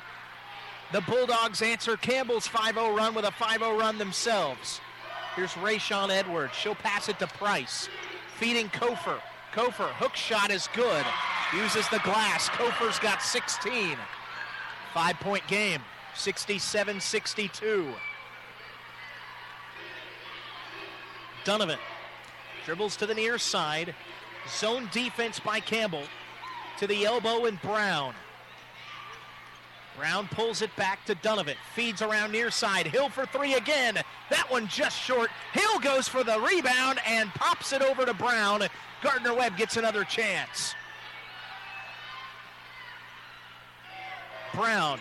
[0.92, 4.80] The Bulldogs answer Campbell's 5 0 run with a 5 0 run themselves.
[5.36, 6.54] Here's Rayshawn Edwards.
[6.54, 7.88] She'll pass it to Price.
[8.36, 9.20] Feeding Kofer.
[9.52, 11.04] Kofer, hook shot is good.
[11.54, 12.48] Uses the glass.
[12.48, 13.96] Kofer's got 16.
[14.92, 15.80] Five point game.
[16.14, 17.94] 67 62.
[21.44, 21.78] Donovan
[22.64, 23.94] dribbles to the near side.
[24.48, 26.04] Zone defense by Campbell
[26.80, 28.14] to the elbow and Brown.
[29.96, 31.56] Brown pulls it back to Donovan.
[31.74, 32.86] Feeds around near side.
[32.86, 33.98] Hill for three again.
[34.30, 35.30] That one just short.
[35.52, 38.62] Hill goes for the rebound and pops it over to Brown.
[39.02, 40.74] Gardner Webb gets another chance.
[44.54, 44.98] Brown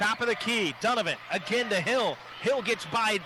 [0.00, 2.16] Top of the key, Donovan again to Hill.
[2.40, 3.18] Hill gets by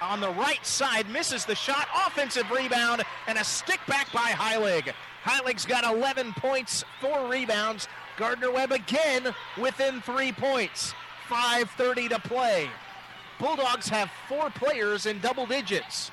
[0.00, 4.94] on the right side, misses the shot, offensive rebound, and a stick back by Heilig.
[5.24, 7.88] Heilig's got 11 points, four rebounds.
[8.18, 10.92] Gardner Webb again within three points.
[11.28, 12.68] 5.30 to play.
[13.38, 16.10] Bulldogs have four players in double digits.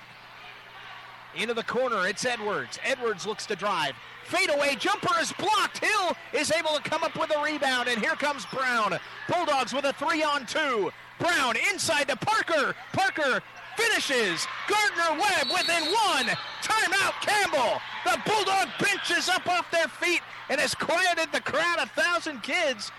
[1.36, 2.80] Into the corner, it's Edwards.
[2.84, 3.94] Edwards looks to drive.
[4.26, 5.80] Fadeaway jumper is blocked.
[5.80, 8.98] Hill is able to come up with a rebound, and here comes Brown.
[9.30, 10.92] Bulldogs with a three on two.
[11.20, 12.76] Brown inside to Parker.
[12.94, 13.42] Parker
[13.78, 14.46] finishes.
[14.68, 16.26] Gardner Webb within one.
[16.62, 17.82] Timeout Campbell.
[18.06, 21.80] The Bulldog bench is up off their feet and has quieted the crowd.
[21.80, 22.92] A thousand kids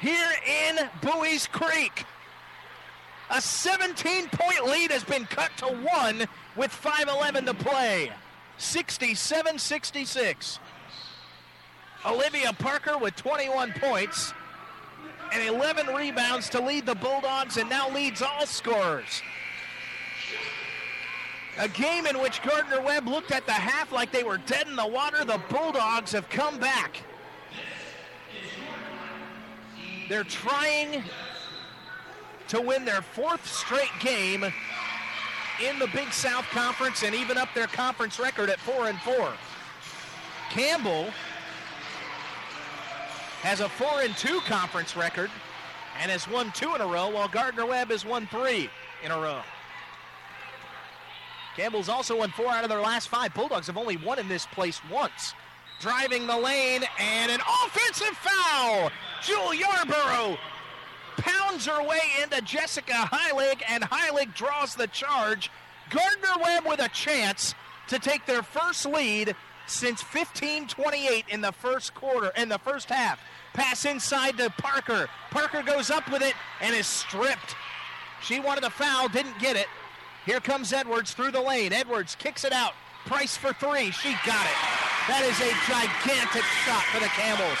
[0.00, 0.30] here
[0.68, 2.04] in Buies Creek.
[3.30, 6.26] A 17 point lead has been cut to one
[6.56, 8.10] with 5.11 to play.
[8.58, 10.58] 67 66.
[12.04, 14.32] Olivia Parker with 21 points
[15.32, 19.22] and 11 rebounds to lead the Bulldogs and now leads all scorers.
[21.60, 24.76] A game in which Gardner Webb looked at the half like they were dead in
[24.76, 25.26] the water.
[25.26, 27.02] The Bulldogs have come back.
[30.08, 31.02] They're trying
[32.48, 37.66] to win their fourth straight game in the Big South Conference and even up their
[37.66, 39.30] conference record at 4 and 4.
[40.48, 41.10] Campbell
[43.42, 45.30] has a 4 and 2 conference record
[46.00, 48.70] and has won two in a row, while Gardner Webb has won three
[49.04, 49.42] in a row.
[51.56, 53.34] Campbell's also won four out of their last five.
[53.34, 55.34] Bulldogs have only won in this place once.
[55.80, 58.90] Driving the lane and an offensive foul.
[59.22, 60.38] Jewel Yarborough
[61.16, 65.50] pounds her way into Jessica Heilig, and Heilig draws the charge.
[65.90, 67.54] Gardner Webb with a chance
[67.88, 69.34] to take their first lead
[69.66, 73.20] since 15-28 in the first quarter, in the first half.
[73.52, 75.08] Pass inside to Parker.
[75.30, 77.56] Parker goes up with it and is stripped.
[78.22, 79.66] She wanted a foul, didn't get it.
[80.26, 81.72] Here comes Edwards through the lane.
[81.72, 82.72] Edwards kicks it out.
[83.06, 83.90] Price for three.
[83.90, 84.58] She got it.
[85.08, 87.58] That is a gigantic shot for the Camels.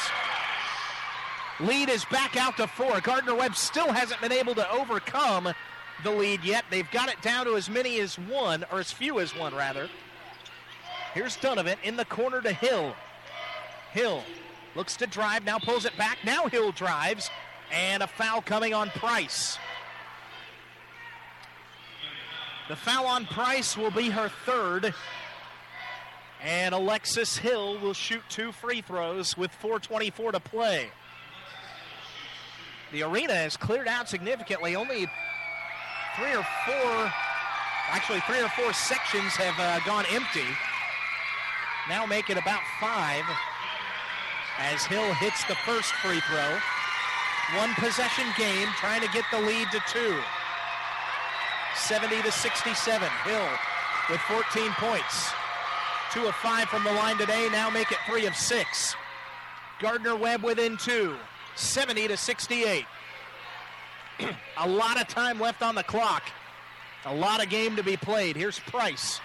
[1.60, 3.00] Lead is back out to four.
[3.00, 5.52] Gardner Webb still hasn't been able to overcome
[6.04, 6.64] the lead yet.
[6.70, 9.88] They've got it down to as many as one, or as few as one, rather.
[11.14, 12.94] Here's Donovan in the corner to Hill.
[13.92, 14.22] Hill
[14.74, 16.18] looks to drive, now pulls it back.
[16.24, 17.30] Now Hill drives,
[17.72, 19.58] and a foul coming on Price.
[22.70, 24.94] The foul on Price will be her third.
[26.40, 30.92] And Alexis Hill will shoot two free throws with 4.24 to play.
[32.92, 34.76] The arena has cleared out significantly.
[34.76, 35.10] Only
[36.16, 37.12] three or four,
[37.90, 40.46] actually, three or four sections have uh, gone empty.
[41.88, 43.24] Now make it about five
[44.58, 46.56] as Hill hits the first free throw.
[47.58, 50.20] One possession game, trying to get the lead to two.
[51.76, 53.08] 70 to 67.
[53.24, 53.48] Hill
[54.10, 55.30] with 14 points.
[56.12, 57.48] Two of five from the line today.
[57.52, 58.96] Now make it three of six.
[59.80, 61.16] Gardner Webb within two.
[61.56, 62.84] 70 to 68.
[64.58, 66.24] a lot of time left on the clock.
[67.06, 68.36] A lot of game to be played.
[68.36, 69.20] Here's Price.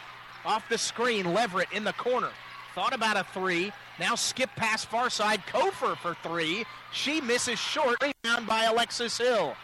[0.46, 2.30] Off the screen, Leverett in the corner.
[2.76, 3.72] Thought about a three.
[4.00, 5.41] Now skip past far side.
[5.48, 6.66] Kofer for three.
[6.91, 7.98] She misses short.
[8.02, 9.56] Rebound by Alexis Hill.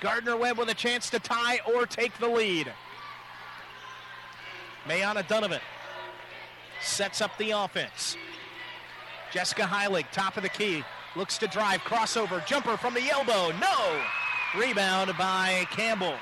[0.00, 2.72] Gardner Webb with a chance to tie or take the lead.
[4.86, 5.60] Mayana Donovan
[6.80, 8.16] sets up the offense.
[9.32, 10.84] Jessica Heilig, top of the key,
[11.16, 13.52] looks to drive, crossover, jumper from the elbow.
[13.58, 14.00] No!
[14.56, 16.14] Rebound by Campbell.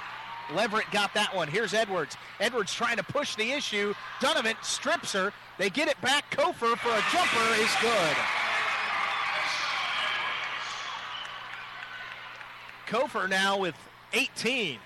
[0.54, 1.48] Leverett got that one.
[1.48, 2.16] Here's Edwards.
[2.40, 3.94] Edwards trying to push the issue.
[4.20, 5.32] Donovan strips her.
[5.58, 6.30] They get it back.
[6.30, 8.16] Kofer for a jumper is good.
[12.86, 13.74] Kofer now with
[14.12, 14.78] 18.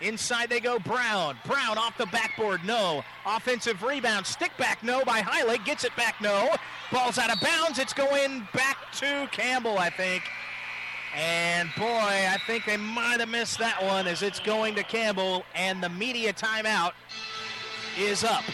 [0.00, 1.36] Inside they go Brown.
[1.46, 3.04] Brown off the backboard, no.
[3.26, 5.64] Offensive rebound, stick back, no by Heilig.
[5.64, 6.54] Gets it back, no.
[6.90, 7.78] Ball's out of bounds.
[7.78, 10.22] It's going back to Campbell, I think.
[11.14, 15.44] And boy, I think they might have missed that one as it's going to Campbell,
[15.54, 16.92] and the media timeout
[17.98, 18.44] is up.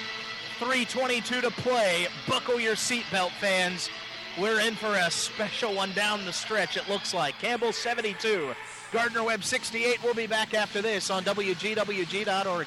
[0.58, 2.08] 3.22 to play.
[2.26, 3.90] Buckle your seatbelt, fans.
[4.38, 7.38] We're in for a special one down the stretch, it looks like.
[7.38, 8.54] Campbell 72,
[8.92, 10.02] Gardner Webb 68.
[10.04, 12.66] We'll be back after this on WGWG.org.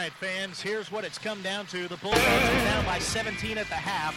[0.00, 1.86] right, fans, here's what it's come down to.
[1.86, 4.16] The Bulldogs are down by 17 at the half.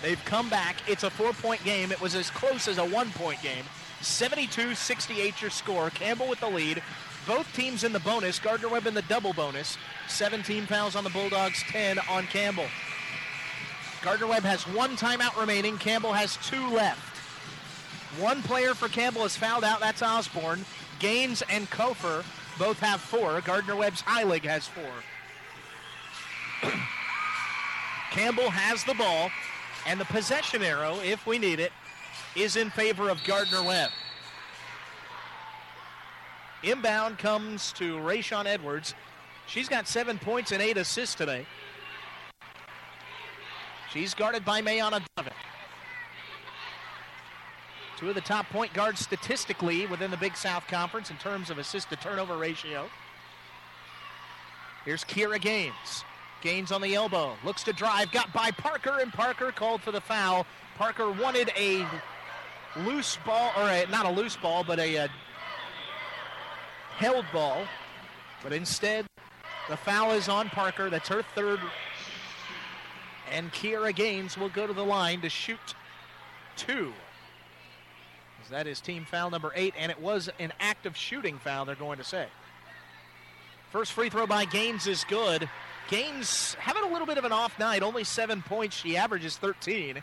[0.00, 0.76] They've come back.
[0.86, 1.90] It's a four-point game.
[1.90, 3.64] It was as close as a one-point game.
[4.00, 5.90] 72-68 your score.
[5.90, 6.80] Campbell with the lead.
[7.26, 8.38] Both teams in the bonus.
[8.38, 9.76] Gardner Webb in the double bonus.
[10.06, 12.66] 17 fouls on the Bulldogs, 10 on Campbell.
[14.02, 15.78] Gardner Webb has one timeout remaining.
[15.78, 17.16] Campbell has two left.
[18.20, 19.80] One player for Campbell is fouled out.
[19.80, 20.64] That's Osborne.
[21.00, 22.24] Gaines and Kofer
[22.58, 23.40] both have four.
[23.40, 24.90] Gardner Webb's Heilig has four.
[28.10, 29.30] Campbell has the ball,
[29.86, 31.72] and the possession arrow, if we need it,
[32.34, 33.90] is in favor of Gardner Webb.
[36.62, 38.94] Inbound comes to Rayshon Edwards.
[39.46, 41.46] She's got seven points and eight assists today.
[43.92, 45.27] She's guarded by Mayana Donovan.
[47.98, 51.58] Two of the top point guards statistically within the Big South Conference in terms of
[51.58, 52.88] assist to turnover ratio.
[54.84, 56.04] Here's Kira Gaines.
[56.40, 57.34] Gaines on the elbow.
[57.44, 58.12] Looks to drive.
[58.12, 60.46] Got by Parker, and Parker called for the foul.
[60.76, 61.84] Parker wanted a
[62.76, 65.08] loose ball, or a, not a loose ball, but a, a
[66.98, 67.64] held ball,
[68.44, 69.06] but instead
[69.68, 70.88] the foul is on Parker.
[70.88, 71.58] That's her third.
[73.32, 75.74] And Kiera Gaines will go to the line to shoot
[76.54, 76.92] two.
[78.50, 81.98] That is team foul number eight, and it was an active shooting foul, they're going
[81.98, 82.26] to say.
[83.70, 85.50] First free throw by Gaines is good.
[85.90, 88.76] Gaines having a little bit of an off night, only seven points.
[88.76, 90.02] She averages 13.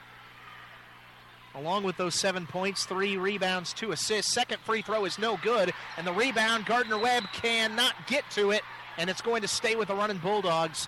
[1.55, 4.33] Along with those seven points, three rebounds, two assists.
[4.33, 8.61] Second free throw is no good, and the rebound, Gardner Webb cannot get to it,
[8.97, 10.87] and it's going to stay with the running Bulldogs.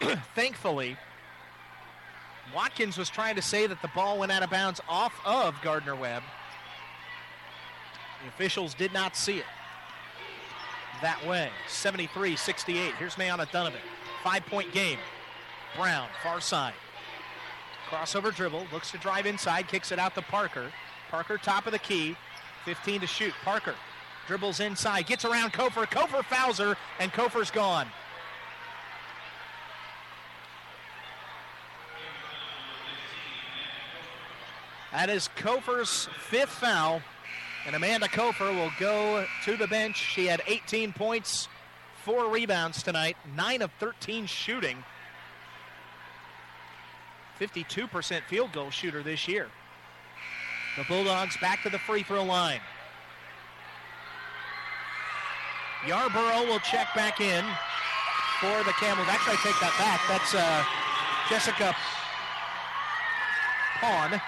[0.34, 0.96] Thankfully,
[2.54, 5.94] Watkins was trying to say that the ball went out of bounds off of Gardner
[5.94, 6.22] Webb.
[8.22, 9.46] The officials did not see it
[11.02, 11.50] that way.
[11.68, 12.94] 73 68.
[12.94, 13.80] Here's Mayana Donovan.
[14.22, 14.98] Five point game.
[15.76, 16.74] Brown, far side.
[17.88, 18.66] Crossover dribble.
[18.72, 19.68] Looks to drive inside.
[19.68, 20.70] Kicks it out to Parker.
[21.10, 22.16] Parker, top of the key.
[22.64, 23.32] 15 to shoot.
[23.44, 23.74] Parker
[24.26, 25.06] dribbles inside.
[25.06, 25.86] Gets around Kofer.
[25.86, 27.88] Kofer fouls her, and Kofer's gone.
[34.92, 37.00] That is Kofer's fifth foul.
[37.66, 39.96] And Amanda Kofer will go to the bench.
[39.96, 41.48] She had 18 points,
[42.04, 44.82] four rebounds tonight, 9 of 13 shooting.
[47.38, 49.48] 52% field goal shooter this year.
[50.76, 52.60] The Bulldogs back to the free throw line.
[55.86, 57.44] Yarborough will check back in
[58.40, 59.08] for the Camels.
[59.08, 60.00] Actually, I take that back.
[60.08, 60.64] That's uh,
[61.28, 61.74] Jessica
[63.80, 64.20] Pawn.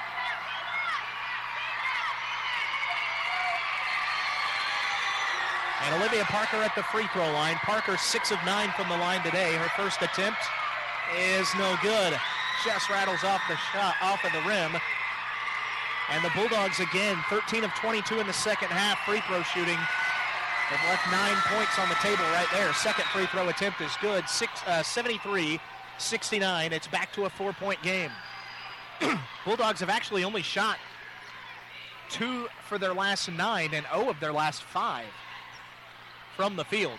[5.84, 7.56] And Olivia Parker at the free throw line.
[7.56, 9.54] Parker six of nine from the line today.
[9.54, 10.38] Her first attempt
[11.18, 12.14] is no good.
[12.64, 14.80] Just rattles off the shot off of the rim.
[16.10, 19.78] And the Bulldogs again, 13 of 22 in the second half free throw shooting.
[20.70, 22.72] They've left nine points on the table right there.
[22.74, 24.28] Second free throw attempt is good.
[24.28, 25.58] Six, uh, 73
[25.98, 26.72] 69.
[26.72, 28.10] It's back to a four point game.
[29.44, 30.78] Bulldogs have actually only shot
[32.08, 35.06] two for their last nine and 0 of their last five
[36.36, 36.98] from the field.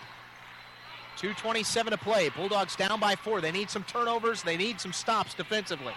[1.17, 2.29] 2.27 to play.
[2.29, 3.41] Bulldogs down by four.
[3.41, 4.43] They need some turnovers.
[4.43, 5.93] They need some stops defensively.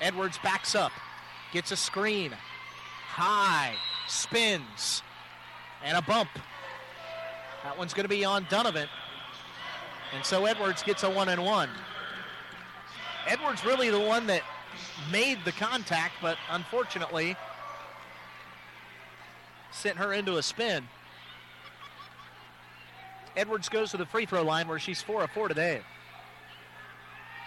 [0.00, 0.92] Edwards backs up,
[1.52, 2.32] gets a screen.
[3.08, 3.74] High,
[4.08, 5.02] spins,
[5.84, 6.30] and a bump.
[7.62, 8.88] That one's going to be on Donovan.
[10.14, 11.70] And so Edwards gets a one and one.
[13.26, 14.42] Edwards really the one that
[15.12, 17.36] made the contact, but unfortunately
[19.70, 20.88] sent her into a spin.
[23.36, 25.80] Edwards goes to the free throw line where she's 4 of 4 today.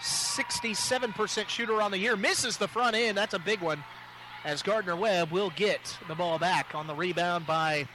[0.00, 2.16] 67% shooter on the year.
[2.16, 3.16] Misses the front end.
[3.16, 3.82] That's a big one.
[4.44, 7.88] As Gardner Webb will get the ball back on the rebound by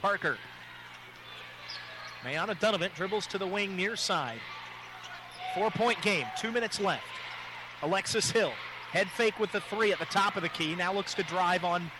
[0.00, 0.38] Parker.
[2.24, 4.40] Mayana Donovan dribbles to the wing near side.
[5.54, 7.04] Four point game, two minutes left.
[7.82, 8.52] Alexis Hill,
[8.90, 10.74] head fake with the three at the top of the key.
[10.74, 11.90] Now looks to drive on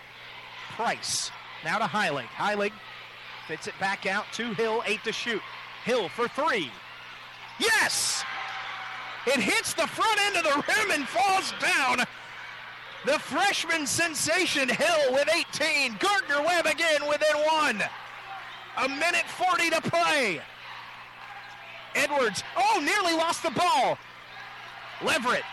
[0.75, 1.31] Price.
[1.65, 2.27] Now to Heilig.
[2.27, 2.73] Heilig
[3.49, 5.43] Fits it back out to Hill, eight to shoot.
[5.85, 6.71] Hill for three.
[7.61, 8.25] Yes!
[9.27, 12.05] It hits the front end of the rim and falls down.
[13.05, 15.97] The freshman sensation Hill with 18.
[15.99, 17.83] Gardner Webb again within one.
[18.79, 20.41] A minute 40 to play.
[21.95, 23.97] Edwards, oh, nearly lost the ball.
[25.05, 25.45] Leverett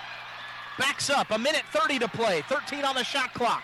[0.77, 1.31] backs up.
[1.31, 2.43] A minute 30 to play.
[2.49, 3.63] 13 on the shot clock.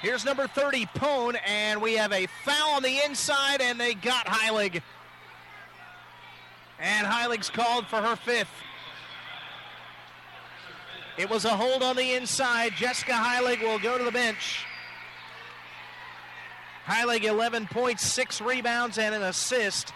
[0.00, 4.26] Here's number 30, Pone, and we have a foul on the inside, and they got
[4.26, 4.80] Heilig.
[6.78, 8.48] And Heilig's called for her fifth.
[11.16, 12.74] It was a hold on the inside.
[12.76, 14.64] Jessica Heilig will go to the bench.
[16.86, 19.92] Heilig 11 points, six rebounds, and an assist.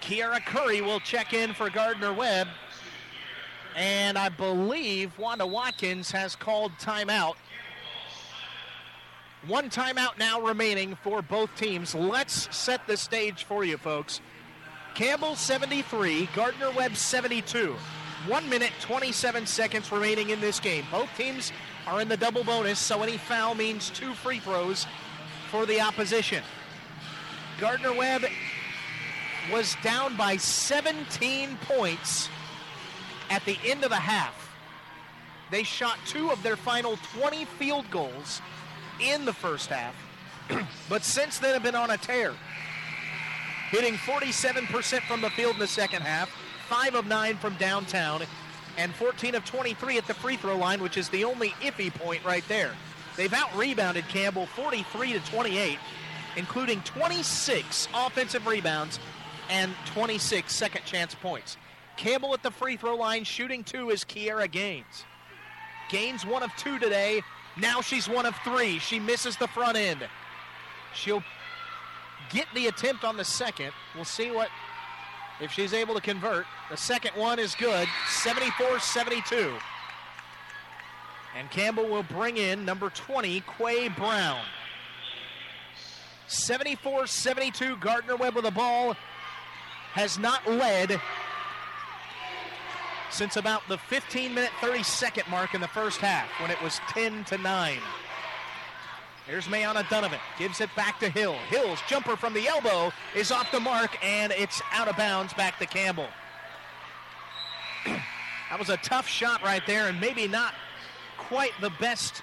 [0.00, 2.48] Kiara Curry will check in for Gardner Webb.
[3.76, 7.36] And I believe Wanda Watkins has called timeout.
[9.48, 11.96] One timeout now remaining for both teams.
[11.96, 14.20] Let's set the stage for you, folks.
[14.94, 17.74] Campbell 73, Gardner Webb 72.
[18.28, 20.84] One minute, 27 seconds remaining in this game.
[20.92, 21.50] Both teams
[21.88, 24.86] are in the double bonus, so any foul means two free throws
[25.50, 26.44] for the opposition.
[27.58, 28.26] Gardner Webb
[29.52, 32.28] was down by 17 points
[33.28, 34.50] at the end of the half.
[35.50, 38.40] They shot two of their final 20 field goals
[39.10, 39.94] in the first half,
[40.88, 42.34] but since then have been on a tear.
[43.70, 46.30] Hitting 47% from the field in the second half,
[46.68, 48.22] 5 of 9 from downtown,
[48.78, 52.24] and 14 of 23 at the free throw line, which is the only iffy point
[52.24, 52.72] right there.
[53.16, 55.78] They've out rebounded Campbell 43 to 28.
[56.36, 58.98] including 26 offensive rebounds
[59.50, 61.56] and 26 second chance points.
[61.96, 65.04] Campbell at the free throw line, shooting two is Kiera Gaines.
[65.90, 67.20] Gaines one of two today.
[67.56, 68.78] Now she's one of three.
[68.78, 70.06] She misses the front end.
[70.94, 71.22] She'll
[72.30, 73.72] get the attempt on the second.
[73.94, 74.48] We'll see what
[75.40, 76.46] if she's able to convert.
[76.70, 79.54] The second one is good, 74 72.
[81.36, 84.42] And Campbell will bring in number 20, Quay Brown.
[86.28, 88.96] 74 72, Gardner Webb with the ball.
[89.92, 91.00] Has not led
[93.12, 96.80] since about the 15 minute 30 second mark in the first half when it was
[96.88, 97.78] 10 to 9.
[99.26, 100.18] Here's Mayana Donovan.
[100.38, 101.34] Gives it back to Hill.
[101.48, 105.58] Hill's jumper from the elbow is off the mark, and it's out of bounds back
[105.60, 106.08] to Campbell.
[107.86, 110.54] that was a tough shot right there, and maybe not
[111.18, 112.22] quite the best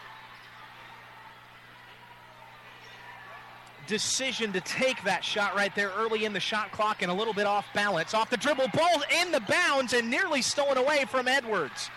[3.89, 7.33] decision to take that shot right there early in the shot clock and a little
[7.33, 8.13] bit off balance.
[8.13, 11.89] Off the dribble, ball in the bounds and nearly stolen away from Edwards.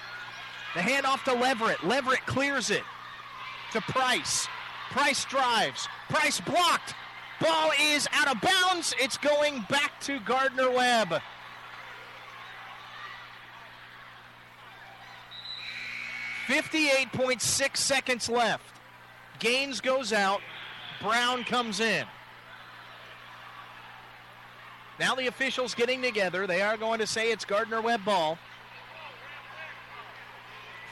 [0.74, 1.84] The handoff to Leverett.
[1.84, 2.82] Leverett clears it
[3.72, 4.48] to Price.
[4.90, 5.86] Price drives.
[6.08, 6.94] Price blocked.
[7.40, 8.94] Ball is out of bounds.
[8.98, 11.20] It's going back to Gardner Webb.
[16.46, 18.64] Fifty-eight point six seconds left.
[19.38, 20.40] Gaines goes out.
[21.02, 22.06] Brown comes in.
[25.00, 26.46] Now the officials getting together.
[26.46, 28.38] They are going to say it's Gardner Webb ball.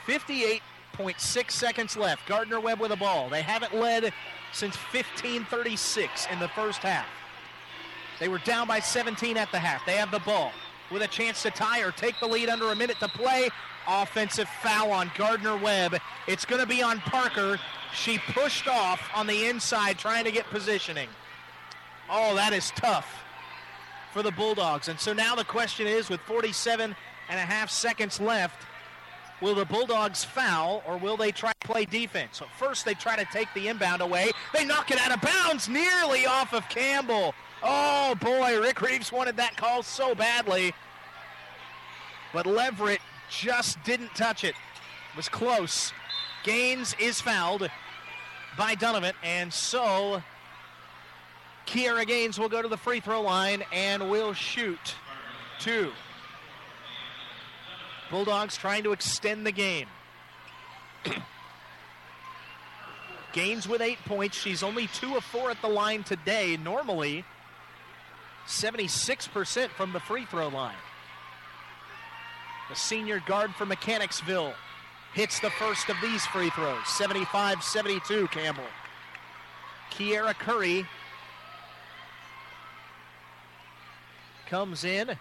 [0.06, 2.26] 58.6 seconds left.
[2.26, 3.28] Gardner Webb with a the ball.
[3.30, 4.12] They haven't led
[4.52, 7.06] since 1536 in the first half.
[8.18, 9.86] They were down by 17 at the half.
[9.86, 10.50] They have the ball
[10.90, 13.48] with a chance to tie or take the lead under a minute to play.
[13.86, 15.96] Offensive foul on Gardner Webb.
[16.26, 17.58] It's going to be on Parker.
[17.94, 21.08] She pushed off on the inside trying to get positioning.
[22.08, 23.22] Oh, that is tough
[24.12, 24.88] for the Bulldogs.
[24.88, 26.94] And so now the question is with 47
[27.28, 28.66] and a half seconds left,
[29.40, 32.36] Will the Bulldogs foul or will they try to play defense?
[32.36, 34.30] So first they try to take the inbound away.
[34.52, 37.34] They knock it out of bounds nearly off of Campbell.
[37.62, 40.74] Oh boy, Rick Reeves wanted that call so badly.
[42.32, 43.00] But Leverett
[43.30, 44.54] just didn't touch it.
[45.16, 45.92] Was close.
[46.44, 47.68] Gaines is fouled
[48.56, 50.22] by Donovan, and so
[51.66, 54.96] Kiera Gaines will go to the free throw line and will shoot
[55.58, 55.92] two.
[58.10, 59.86] Bulldogs trying to extend the game.
[63.32, 64.36] Gaines with eight points.
[64.36, 66.56] She's only two of four at the line today.
[66.56, 67.24] Normally,
[68.46, 70.74] 76% from the free throw line.
[72.70, 74.54] The senior guard for Mechanicsville
[75.12, 76.86] hits the first of these free throws.
[76.86, 78.62] 75 72, Campbell.
[79.90, 80.86] Kiera Curry
[84.46, 85.18] comes in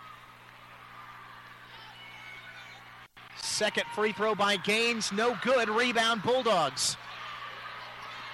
[3.60, 5.70] Second free throw by Gaines, no good.
[5.70, 6.96] Rebound, Bulldogs.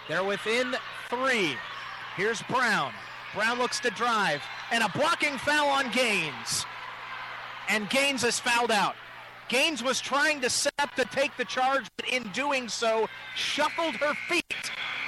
[0.08, 0.76] They're within
[1.10, 1.56] three.
[2.16, 2.92] Here's Brown.
[3.34, 6.66] Brown looks to drive, and a blocking foul on Gaines.
[7.70, 8.96] And Gaines is fouled out.
[9.48, 13.96] Gaines was trying to set up to take the charge, but in doing so, shuffled
[13.96, 14.44] her feet.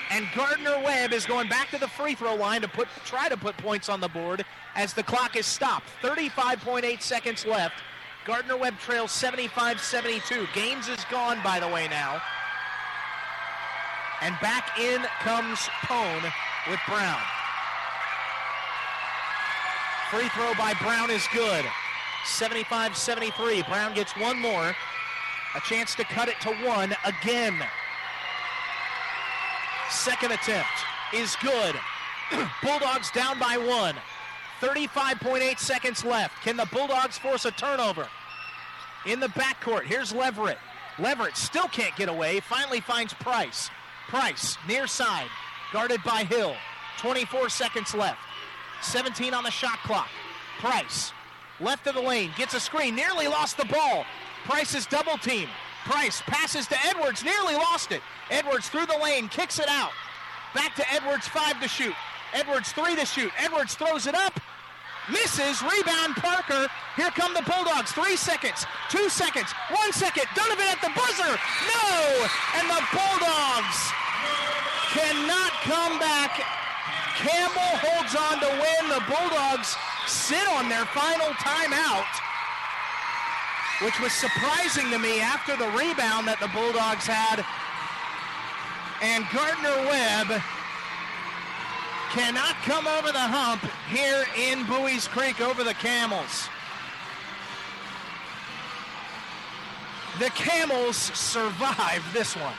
[0.10, 3.36] And Gardner Webb is going back to the free throw line to put try to
[3.36, 5.88] put points on the board as the clock is stopped.
[6.02, 7.76] 35.8 seconds left.
[8.26, 10.48] Gardner Webb trails 75 72.
[10.54, 12.22] Gaines is gone, by the way, now.
[14.22, 16.24] And back in comes Pone
[16.70, 17.22] with Brown.
[20.10, 21.66] Free throw by Brown is good.
[22.28, 23.64] 75 73.
[23.64, 24.76] Brown gets one more.
[25.56, 27.56] A chance to cut it to one again.
[29.90, 30.70] Second attempt
[31.14, 31.76] is good.
[32.64, 33.96] Bulldogs down by one.
[34.62, 36.42] 35.8 seconds left.
[36.44, 38.08] Can the Bulldogs force a turnover?
[39.08, 39.84] in the backcourt.
[39.84, 40.58] Here's Leverett.
[41.00, 42.40] Leverett still can't get away.
[42.42, 43.70] Finally finds Price.
[44.08, 45.28] Price near side,
[45.74, 46.56] guarded by Hill.
[47.00, 48.20] 24 seconds left.
[48.82, 50.10] 17 on the shot clock.
[50.60, 51.12] Price
[51.60, 52.96] left of the lane gets a screen.
[52.96, 54.06] Nearly lost the ball.
[54.46, 55.48] Price is double team.
[55.86, 57.24] Price passes to Edwards.
[57.24, 58.02] Nearly lost it.
[58.30, 59.92] Edwards through the lane kicks it out.
[60.54, 61.96] Back to Edwards five to shoot.
[62.34, 63.32] Edwards three to shoot.
[63.38, 64.40] Edwards throws it up
[65.12, 65.62] misses.
[65.62, 66.68] Rebound Parker.
[66.96, 67.92] Here come the Bulldogs.
[67.92, 70.26] Three seconds, two seconds, one second.
[70.36, 71.34] Donovan at the buzzer.
[71.72, 71.92] No!
[72.60, 73.80] And the Bulldogs
[74.92, 76.40] cannot come back.
[77.18, 78.84] Campbell holds on to win.
[78.90, 79.76] The Bulldogs
[80.08, 82.08] sit on their final timeout,
[83.84, 87.46] which was surprising to me after the rebound that the Bulldogs had.
[89.02, 90.42] And Gardner Webb
[92.10, 96.50] cannot come over the hump here in Buies Creek over the Camels.
[100.20, 102.56] The Camels survived this one.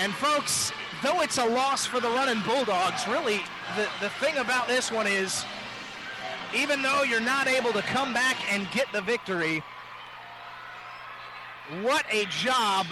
[0.00, 0.72] And folks,
[1.02, 3.42] though it's a loss for the running Bulldogs, really
[3.76, 5.44] the, the thing about this one is
[6.54, 9.62] even though you're not able to come back and get the victory,
[11.82, 12.86] what a job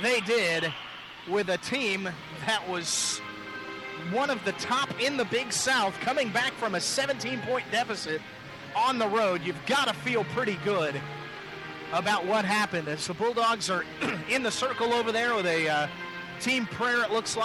[0.00, 0.72] they did
[1.28, 2.08] with a team
[2.46, 3.20] that was
[4.10, 8.20] one of the top in the Big South coming back from a 17 point deficit
[8.74, 9.42] on the road.
[9.44, 11.00] You've got to feel pretty good
[11.92, 13.84] about what happened as the Bulldogs are
[14.30, 15.88] in the circle over there with a uh,
[16.40, 17.40] team prayer, it looks like.